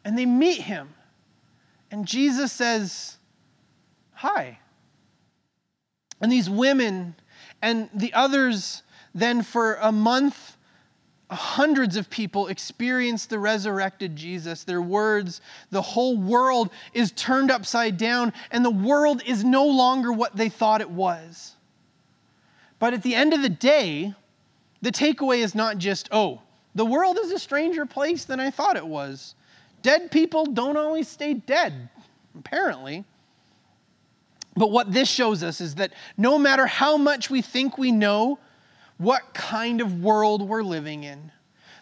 And 0.06 0.18
they 0.18 0.28
meet 0.28 0.62
him. 0.62 0.90
And 1.92 2.06
Jesus 2.06 2.52
says, 2.52 3.18
Hi. 4.14 4.60
And 6.22 6.32
these 6.32 6.50
women 6.50 7.16
and 7.62 7.90
the 7.94 8.14
others 8.14 8.84
then 9.14 9.44
for 9.44 9.76
a 9.76 9.92
month 9.92 10.58
hundreds 11.30 11.98
of 11.98 12.10
people 12.10 12.48
experience 12.48 13.26
the 13.26 13.38
resurrected 13.38 14.16
Jesus. 14.16 14.64
Their 14.64 14.82
words, 14.82 15.42
the 15.72 15.82
whole 15.82 16.18
world 16.18 16.70
is 16.94 17.12
turned 17.12 17.52
upside 17.52 17.98
down, 17.98 18.32
and 18.52 18.64
the 18.64 18.72
world 18.72 19.22
is 19.26 19.44
no 19.44 19.66
longer 19.66 20.14
what 20.14 20.36
they 20.36 20.50
thought 20.50 20.82
it 20.82 20.90
was. 20.90 21.56
But 22.80 22.94
at 22.94 23.04
the 23.04 23.16
end 23.16 23.34
of 23.34 23.42
the 23.42 23.50
day, 23.50 24.14
the 24.82 24.92
takeaway 24.92 25.40
is 25.40 25.54
not 25.54 25.78
just, 25.78 26.08
oh, 26.12 26.42
the 26.76 26.86
world 26.86 27.18
is 27.22 27.32
a 27.32 27.40
stranger 27.40 27.86
place 27.86 28.24
than 28.26 28.40
I 28.40 28.52
thought 28.52 28.78
it 28.78 28.88
was. 28.88 29.36
Dead 29.88 30.12
people 30.12 30.46
don't 30.46 30.76
always 30.76 31.08
stay 31.08 31.34
dead, 31.34 31.88
apparently. 32.38 33.06
But 34.54 34.70
what 34.70 34.92
this 34.92 35.08
shows 35.10 35.44
us 35.44 35.62
is 35.62 35.76
that 35.76 35.94
no 36.18 36.38
matter 36.38 36.66
how 36.66 36.98
much 36.98 37.30
we 37.30 37.42
think 37.42 37.78
we 37.78 37.94
know, 37.94 38.38
what 38.98 39.34
kind 39.34 39.80
of 39.80 40.02
world 40.02 40.42
we're 40.42 40.62
living 40.62 41.06
in. 41.06 41.32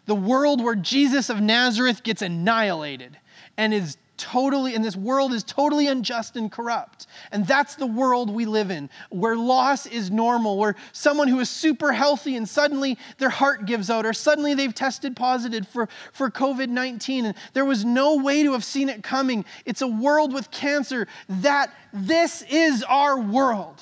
The 0.05 0.13
world 0.13 0.63
where 0.63 0.75
Jesus 0.75 1.31
of 1.31 1.41
Nazareth 1.41 2.03
gets 2.03 2.21
annihilated 2.21 3.17
and 3.57 3.73
is 3.73 3.97
totally, 4.17 4.75
and 4.75 4.83
this 4.83 4.95
world 4.95 5.33
is 5.33 5.43
totally 5.43 5.87
unjust 5.87 6.35
and 6.35 6.51
corrupt. 6.51 7.07
And 7.31 7.45
that's 7.45 7.75
the 7.75 7.85
world 7.85 8.29
we 8.29 8.45
live 8.45 8.71
in, 8.71 8.89
where 9.09 9.35
loss 9.35 9.85
is 9.85 10.11
normal, 10.11 10.57
where 10.57 10.75
someone 10.91 11.27
who 11.27 11.39
is 11.39 11.49
super 11.49 11.91
healthy 11.91 12.35
and 12.35 12.47
suddenly 12.47 12.97
their 13.17 13.29
heart 13.29 13.65
gives 13.65 13.89
out, 13.89 14.05
or 14.05 14.13
suddenly 14.13 14.53
they've 14.53 14.73
tested 14.73 15.15
positive 15.15 15.67
for, 15.67 15.89
for 16.13 16.29
COVID 16.29 16.69
19, 16.69 17.25
and 17.25 17.35
there 17.53 17.65
was 17.65 17.85
no 17.85 18.17
way 18.17 18.43
to 18.43 18.53
have 18.53 18.63
seen 18.63 18.89
it 18.89 19.03
coming. 19.03 19.45
It's 19.65 19.81
a 19.81 19.87
world 19.87 20.33
with 20.33 20.51
cancer. 20.51 21.07
That 21.29 21.73
this 21.93 22.41
is 22.43 22.83
our 22.83 23.19
world. 23.19 23.81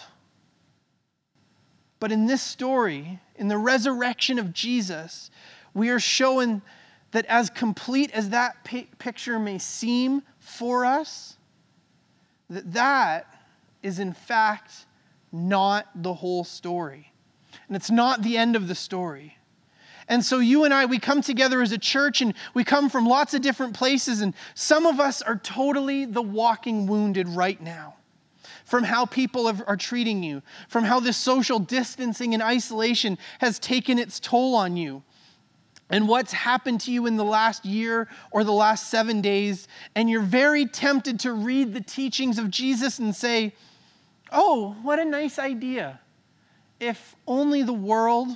But 2.00 2.12
in 2.12 2.26
this 2.26 2.42
story, 2.42 3.20
in 3.38 3.48
the 3.48 3.58
resurrection 3.58 4.38
of 4.38 4.54
Jesus, 4.54 5.32
we 5.74 5.90
are 5.90 6.00
shown 6.00 6.62
that 7.14 7.26
as 7.28 7.50
complete 7.50 8.12
as 8.12 8.30
that 8.30 8.64
picture 8.98 9.40
may 9.40 9.58
seem 9.58 10.22
for 10.40 10.84
us, 10.84 11.38
that 12.50 12.74
that 12.74 13.28
is 13.82 14.00
in 14.00 14.14
fact 14.14 14.86
not 15.32 15.88
the 15.96 16.14
whole 16.14 16.44
story. 16.44 17.12
And 17.68 17.76
it's 17.76 17.92
not 17.92 18.22
the 18.22 18.38
end 18.38 18.56
of 18.56 18.68
the 18.68 18.76
story. 18.76 19.38
And 20.10 20.26
so 20.26 20.40
you 20.40 20.66
and 20.66 20.74
I, 20.74 20.86
we 20.86 21.00
come 21.00 21.22
together 21.22 21.62
as 21.62 21.72
a 21.72 21.78
church 21.78 22.22
and 22.22 22.34
we 22.54 22.64
come 22.64 22.90
from 22.90 23.06
lots 23.06 23.34
of 23.34 23.42
different 23.42 23.74
places, 23.74 24.22
and 24.22 24.34
some 24.54 24.86
of 24.86 25.00
us 25.00 25.22
are 25.22 25.38
totally 25.38 26.06
the 26.06 26.22
walking 26.22 26.88
wounded 26.88 27.30
right 27.30 27.62
now 27.62 27.96
from 28.66 28.84
how 28.84 29.06
people 29.06 29.48
are 29.48 29.78
treating 29.78 30.24
you, 30.24 30.42
from 30.68 30.84
how 30.84 31.00
this 31.00 31.18
social 31.18 31.60
distancing 31.60 32.34
and 32.34 32.42
isolation 32.42 33.18
has 33.40 33.60
taken 33.60 34.00
its 34.00 34.20
toll 34.20 34.56
on 34.56 34.76
you, 34.76 35.04
and 35.94 36.08
what's 36.08 36.34
happened 36.34 36.82
to 36.82 36.92
you 36.92 37.06
in 37.06 37.18
the 37.18 37.24
last 37.24 37.66
year 37.66 38.08
or 38.32 38.44
the 38.44 38.52
last 38.52 38.90
seven 38.90 39.22
days. 39.22 39.68
And 39.94 40.10
you're 40.10 40.24
very 40.24 40.66
tempted 40.66 41.20
to 41.20 41.34
read 41.34 41.72
the 41.72 41.82
teachings 41.82 42.40
of 42.40 42.50
Jesus 42.50 42.98
and 42.98 43.16
say, 43.16 43.54
Oh, 44.32 44.76
what 44.82 44.98
a 44.98 45.06
nice 45.06 45.38
idea. 45.38 46.00
If 46.80 47.16
only 47.28 47.62
the 47.62 47.74
world 47.74 48.30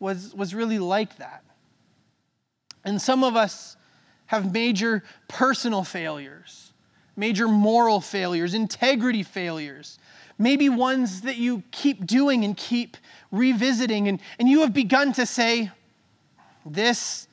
was, 0.00 0.34
was 0.34 0.54
really 0.54 0.78
like 0.78 1.16
that. 1.16 1.42
And 2.84 3.00
some 3.00 3.24
of 3.24 3.36
us 3.36 3.78
have 4.26 4.52
major 4.52 5.02
personal 5.28 5.84
failures 5.84 6.68
major 7.14 7.46
moral 7.46 8.00
failures, 8.00 8.54
integrity 8.54 9.22
failures, 9.22 9.98
maybe 10.38 10.70
ones 10.70 11.20
that 11.20 11.36
you 11.36 11.62
keep 11.70 12.06
doing 12.06 12.42
and 12.42 12.56
keep 12.56 12.96
revisiting, 13.30 14.08
and, 14.08 14.18
and 14.38 14.48
you 14.48 14.62
have 14.62 14.72
begun 14.72 15.12
to 15.12 15.26
say, 15.26 15.70
this, 16.64 17.28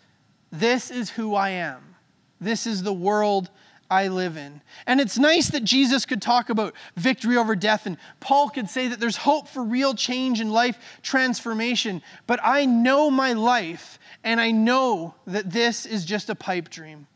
this 0.51 0.91
is 0.91 1.09
who 1.09 1.35
I 1.35 1.49
am. 1.49 1.95
This 2.41 2.65
is 2.65 2.83
the 2.83 2.93
world 2.93 3.49
I 3.91 4.07
live 4.07 4.37
in. 4.37 4.61
And 4.85 5.01
it's 5.01 5.17
nice 5.17 5.49
that 5.49 5.63
Jesus 5.63 6.05
could 6.05 6.21
talk 6.21 6.49
about 6.49 6.75
victory 6.95 7.37
over 7.37 7.55
death, 7.55 7.85
and 7.85 7.97
Paul 8.19 8.49
could 8.49 8.69
say 8.69 8.87
that 8.87 8.99
there's 8.99 9.17
hope 9.17 9.47
for 9.47 9.63
real 9.63 9.95
change 9.95 10.39
and 10.39 10.51
life 10.51 10.77
transformation. 11.01 12.01
But 12.27 12.39
I 12.43 12.65
know 12.65 13.09
my 13.09 13.33
life, 13.33 13.99
and 14.23 14.39
I 14.39 14.51
know 14.51 15.15
that 15.25 15.49
this 15.49 15.85
is 15.85 16.05
just 16.05 16.29
a 16.29 16.35
pipe 16.35 16.69
dream. 16.69 17.07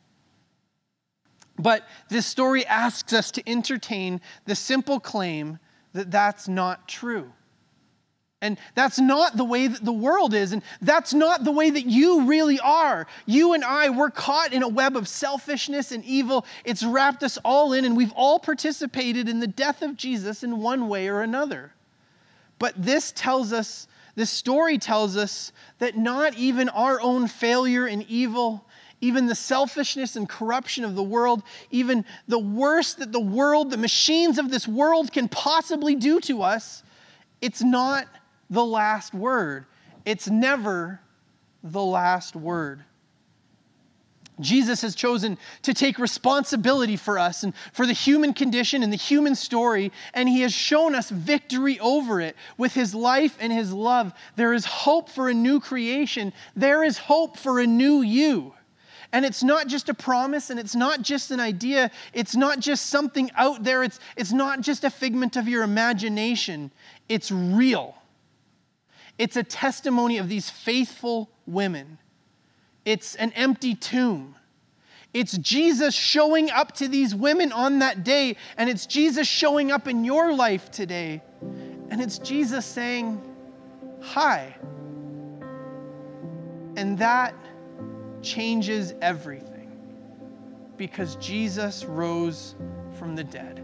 But 1.60 1.88
this 2.10 2.26
story 2.26 2.66
asks 2.66 3.14
us 3.14 3.30
to 3.32 3.48
entertain 3.48 4.20
the 4.46 4.56
simple 4.56 5.00
claim 5.00 5.60
that 5.94 6.10
that's 6.10 6.48
not 6.48 6.88
true. 6.88 7.32
And 8.44 8.58
that's 8.76 9.00
not 9.00 9.38
the 9.38 9.46
way 9.46 9.68
that 9.68 9.86
the 9.86 9.94
world 9.94 10.34
is. 10.34 10.52
And 10.52 10.62
that's 10.82 11.14
not 11.14 11.46
the 11.46 11.52
way 11.52 11.70
that 11.70 11.86
you 11.86 12.28
really 12.28 12.60
are. 12.60 13.08
You 13.26 13.54
and 13.54 13.64
I, 13.64 13.90
we're 13.90 14.12
caught 14.12 14.52
in 14.52 14.64
a 14.64 14.68
web 14.68 14.98
of 14.98 15.08
selfishness 15.08 15.94
and 15.94 16.04
evil. 16.04 16.46
It's 16.66 16.84
wrapped 16.84 17.24
us 17.24 17.38
all 17.46 17.72
in, 17.72 17.86
and 17.86 17.96
we've 17.96 18.12
all 18.12 18.40
participated 18.40 19.30
in 19.30 19.40
the 19.40 19.48
death 19.48 19.82
of 19.82 19.96
Jesus 19.96 20.44
in 20.44 20.60
one 20.60 20.90
way 20.90 21.08
or 21.08 21.22
another. 21.22 21.72
But 22.60 22.74
this 22.78 23.14
tells 23.14 23.54
us, 23.54 23.88
this 24.16 24.30
story 24.30 24.78
tells 24.78 25.16
us 25.16 25.54
that 25.80 25.98
not 25.98 26.36
even 26.36 26.68
our 26.68 27.00
own 27.00 27.30
failure 27.30 27.88
and 27.88 28.06
evil 28.10 28.66
even 29.02 29.26
the 29.26 29.36
selfishness 29.36 30.16
and 30.16 30.30
corruption 30.30 30.86
of 30.86 30.96
the 30.96 31.04
world, 31.04 31.44
even 31.72 32.06
the 32.30 32.40
worst 32.40 33.00
that 33.00 33.12
the 33.12 33.20
world, 33.20 33.70
the 33.70 33.76
machines 33.76 34.38
of 34.38 34.50
this 34.50 34.66
world 34.66 35.12
can 35.12 35.28
possibly 35.28 35.94
do 35.94 36.22
to 36.22 36.42
us, 36.42 36.84
it's 37.44 37.62
not 37.62 38.08
the 38.50 38.66
last 38.66 39.14
word. 39.14 39.66
It's 40.06 40.28
never 40.28 41.00
the 41.64 41.84
last 41.84 42.36
word. 42.36 42.84
Jesus 44.40 44.82
has 44.82 44.96
chosen 44.96 45.38
to 45.62 45.74
take 45.74 46.00
responsibility 46.00 46.98
for 46.98 47.20
us 47.20 47.44
and 47.44 47.54
for 47.72 47.86
the 47.86 47.94
human 47.94 48.34
condition 48.34 48.82
and 48.82 48.92
the 48.92 48.98
human 48.98 49.36
story, 49.36 49.92
and 50.14 50.28
he 50.28 50.42
has 50.42 50.54
shown 50.54 50.96
us 50.96 51.10
victory 51.10 51.80
over 51.80 52.20
it 52.20 52.36
with 52.58 52.74
his 52.74 52.96
life 52.96 53.38
and 53.40 53.54
his 53.54 53.72
love. 53.72 54.12
There 54.36 54.54
is 54.54 54.66
hope 54.66 55.10
for 55.10 55.30
a 55.30 55.34
new 55.34 55.60
creation, 55.60 56.34
there 56.56 56.84
is 56.84 56.98
hope 56.98 57.38
for 57.38 57.60
a 57.60 57.68
new 57.68 58.02
you. 58.02 58.54
And 59.12 59.24
it's 59.26 59.44
not 59.44 59.68
just 59.68 59.90
a 59.90 59.94
promise 59.94 60.50
and 60.50 60.60
it's 60.60 60.74
not 60.74 61.04
just 61.04 61.30
an 61.30 61.40
idea. 61.40 61.92
It's 62.14 62.36
not 62.36 62.60
just 62.60 62.88
something 62.88 63.30
out 63.36 63.64
there. 63.64 63.84
It's, 63.84 64.00
it's 64.18 64.32
not 64.32 64.62
just 64.62 64.84
a 64.84 64.90
figment 64.90 65.36
of 65.38 65.48
your 65.48 65.62
imagination. 65.62 66.72
It's 67.08 67.32
real. 67.32 67.96
It's 69.18 69.36
a 69.36 69.44
testimony 69.44 70.18
of 70.18 70.30
these 70.30 70.50
faithful 70.50 71.30
women. 71.46 72.00
It's 72.86 73.16
an 73.16 73.32
empty 73.34 73.76
tomb. 73.76 74.36
It's 75.14 75.38
Jesus 75.38 75.94
showing 75.94 76.50
up 76.50 76.72
to 76.74 76.88
these 76.88 77.14
women 77.14 77.52
on 77.52 77.80
that 77.80 78.04
day, 78.04 78.36
and 78.58 78.70
it's 78.70 78.88
Jesus 78.88 79.28
showing 79.28 79.72
up 79.72 79.88
in 79.88 80.04
your 80.04 80.34
life 80.34 80.72
today. 80.72 81.22
And 81.90 82.02
it's 82.02 82.18
Jesus 82.18 82.66
saying, 82.66 83.22
Hi. 84.02 84.56
And 86.76 86.98
that 86.98 87.36
changes 88.24 88.96
everything 89.02 89.72
because 90.76 91.16
Jesus 91.18 91.86
rose 91.86 92.56
from 92.98 93.16
the 93.16 93.24
dead. 93.24 93.64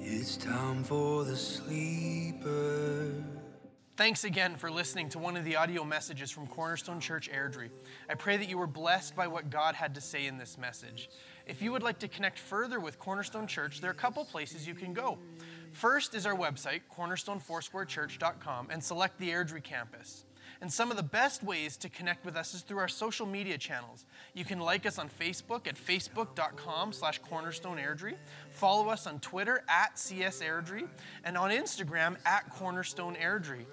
It's 0.00 0.38
time 0.38 0.82
for 0.82 1.24
the 1.24 1.36
sleeper. 1.36 3.12
Thanks 3.96 4.24
again 4.24 4.56
for 4.56 4.70
listening 4.70 5.08
to 5.08 5.18
one 5.18 5.38
of 5.38 5.44
the 5.46 5.56
audio 5.56 5.82
messages 5.82 6.30
from 6.30 6.46
Cornerstone 6.48 7.00
Church 7.00 7.30
Airdrie. 7.30 7.70
I 8.10 8.14
pray 8.14 8.36
that 8.36 8.46
you 8.46 8.58
were 8.58 8.66
blessed 8.66 9.16
by 9.16 9.26
what 9.26 9.48
God 9.48 9.74
had 9.74 9.94
to 9.94 10.02
say 10.02 10.26
in 10.26 10.36
this 10.36 10.58
message. 10.58 11.08
If 11.46 11.62
you 11.62 11.72
would 11.72 11.82
like 11.82 11.98
to 12.00 12.08
connect 12.08 12.38
further 12.38 12.78
with 12.78 12.98
Cornerstone 12.98 13.46
Church, 13.46 13.80
there 13.80 13.88
are 13.88 13.94
a 13.94 13.96
couple 13.96 14.22
places 14.26 14.68
you 14.68 14.74
can 14.74 14.92
go. 14.92 15.16
First 15.72 16.14
is 16.14 16.26
our 16.26 16.36
website, 16.36 16.82
cornerstonefoursquarechurch.com, 16.94 18.68
and 18.70 18.84
select 18.84 19.18
the 19.18 19.30
Airdrie 19.30 19.64
campus. 19.64 20.26
And 20.60 20.72
some 20.72 20.90
of 20.90 20.96
the 20.96 21.02
best 21.02 21.42
ways 21.42 21.76
to 21.78 21.88
connect 21.88 22.24
with 22.24 22.36
us 22.36 22.54
is 22.54 22.62
through 22.62 22.78
our 22.78 22.88
social 22.88 23.26
media 23.26 23.58
channels. 23.58 24.06
You 24.34 24.44
can 24.44 24.58
like 24.58 24.86
us 24.86 24.98
on 24.98 25.08
Facebook 25.08 25.66
at 25.66 25.76
facebook.com 25.76 26.92
slash 26.92 27.20
cornerstoneairdrie, 27.20 28.16
follow 28.50 28.88
us 28.88 29.06
on 29.06 29.20
Twitter 29.20 29.62
at 29.68 29.96
csairdrie, 29.96 30.88
and 31.24 31.36
on 31.36 31.50
Instagram 31.50 32.16
at 32.24 32.50
cornerstoneairdrie. 32.54 33.66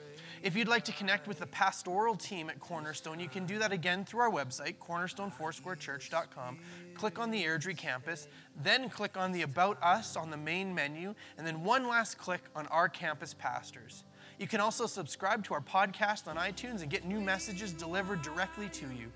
If 0.44 0.58
you'd 0.58 0.68
like 0.68 0.84
to 0.86 0.92
connect 0.92 1.26
with 1.26 1.40
the 1.40 1.48
pastoral 1.48 2.18
team 2.18 2.50
at 2.50 2.60
Cornerstone, 2.60 3.18
you 3.18 3.30
can 3.30 3.46
do 3.46 3.58
that 3.60 3.72
again 3.72 4.04
through 4.04 4.20
our 4.20 4.30
website, 4.30 4.76
cornerstonefoursquarechurch.com. 4.78 6.58
Click 6.96 7.18
on 7.18 7.32
the 7.32 7.42
Airdrie 7.42 7.78
campus, 7.78 8.28
then 8.62 8.90
click 8.90 9.16
on 9.16 9.32
the 9.32 9.44
About 9.44 9.82
Us 9.82 10.18
on 10.18 10.30
the 10.30 10.36
main 10.36 10.76
menu, 10.76 11.16
and 11.38 11.48
then 11.48 11.64
one 11.64 11.88
last 11.88 12.18
click 12.18 12.42
on 12.58 12.68
our 12.68 12.90
campus 12.90 13.34
pastors. 13.34 14.04
You 14.38 14.46
can 14.46 14.60
also 14.60 14.86
subscribe 14.86 15.46
to 15.46 15.54
our 15.54 15.62
podcast 15.62 16.28
on 16.28 16.36
iTunes 16.36 16.82
and 16.82 16.90
get 16.90 17.06
new 17.06 17.22
messages 17.22 17.72
delivered 17.72 18.22
directly 18.22 18.68
to 18.68 18.88
you. 18.88 19.14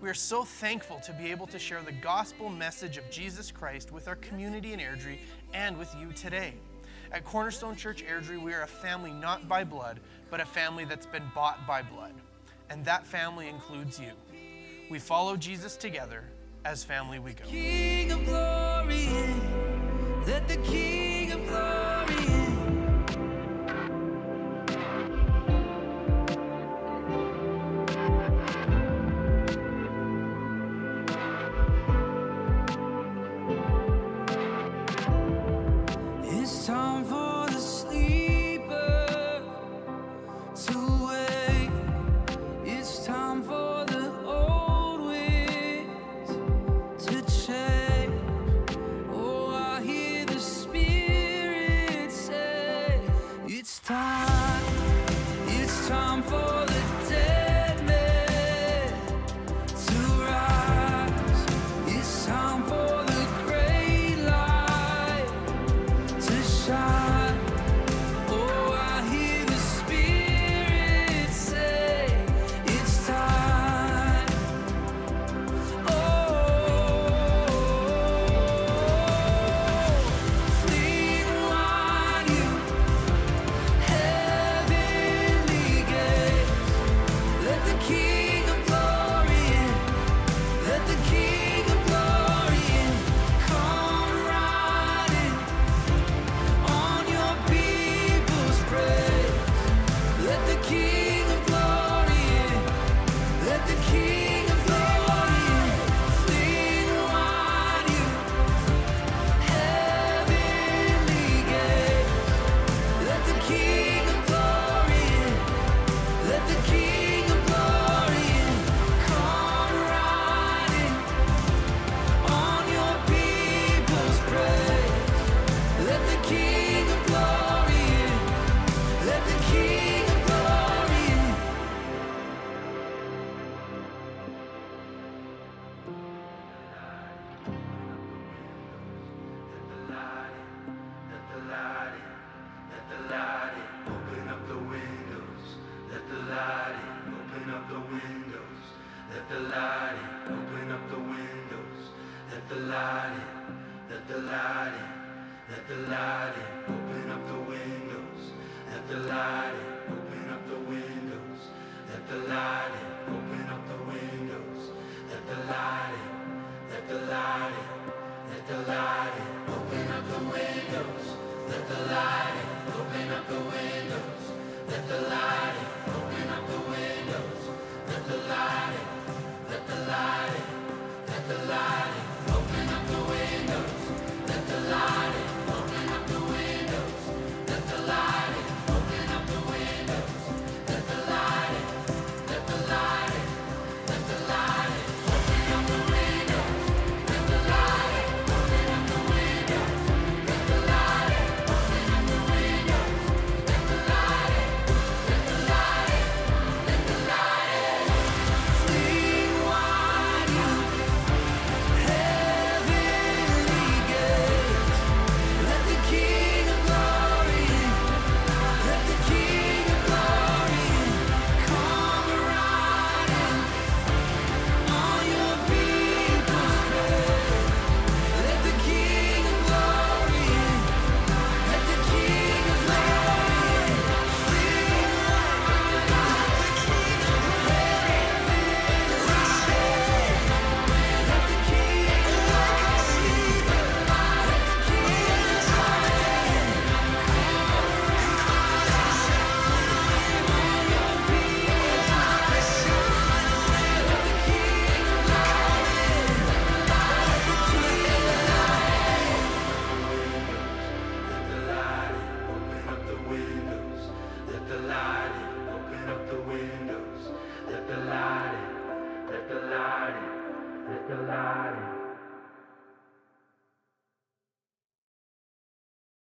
We 0.00 0.08
are 0.08 0.14
so 0.14 0.44
thankful 0.44 0.98
to 1.00 1.12
be 1.12 1.30
able 1.30 1.46
to 1.48 1.58
share 1.58 1.82
the 1.82 1.92
gospel 1.92 2.48
message 2.48 2.96
of 2.96 3.10
Jesus 3.10 3.50
Christ 3.50 3.92
with 3.92 4.08
our 4.08 4.16
community 4.16 4.72
in 4.72 4.80
Airdrie 4.80 5.18
and 5.52 5.76
with 5.76 5.94
you 6.00 6.10
today. 6.14 6.54
At 7.12 7.24
Cornerstone 7.24 7.74
Church 7.74 8.04
Airdrie, 8.04 8.40
we 8.40 8.54
are 8.54 8.62
a 8.62 8.68
family 8.68 9.10
not 9.10 9.48
by 9.48 9.64
blood, 9.64 9.98
but 10.30 10.40
a 10.40 10.44
family 10.44 10.84
that's 10.84 11.06
been 11.06 11.24
bought 11.34 11.66
by 11.66 11.82
blood. 11.82 12.14
And 12.68 12.84
that 12.84 13.04
family 13.04 13.48
includes 13.48 13.98
you. 13.98 14.12
We 14.90 15.00
follow 15.00 15.36
Jesus 15.36 15.76
together 15.76 16.24
as 16.64 16.84
family 16.84 17.18
we 17.18 17.32
go. 17.32 17.44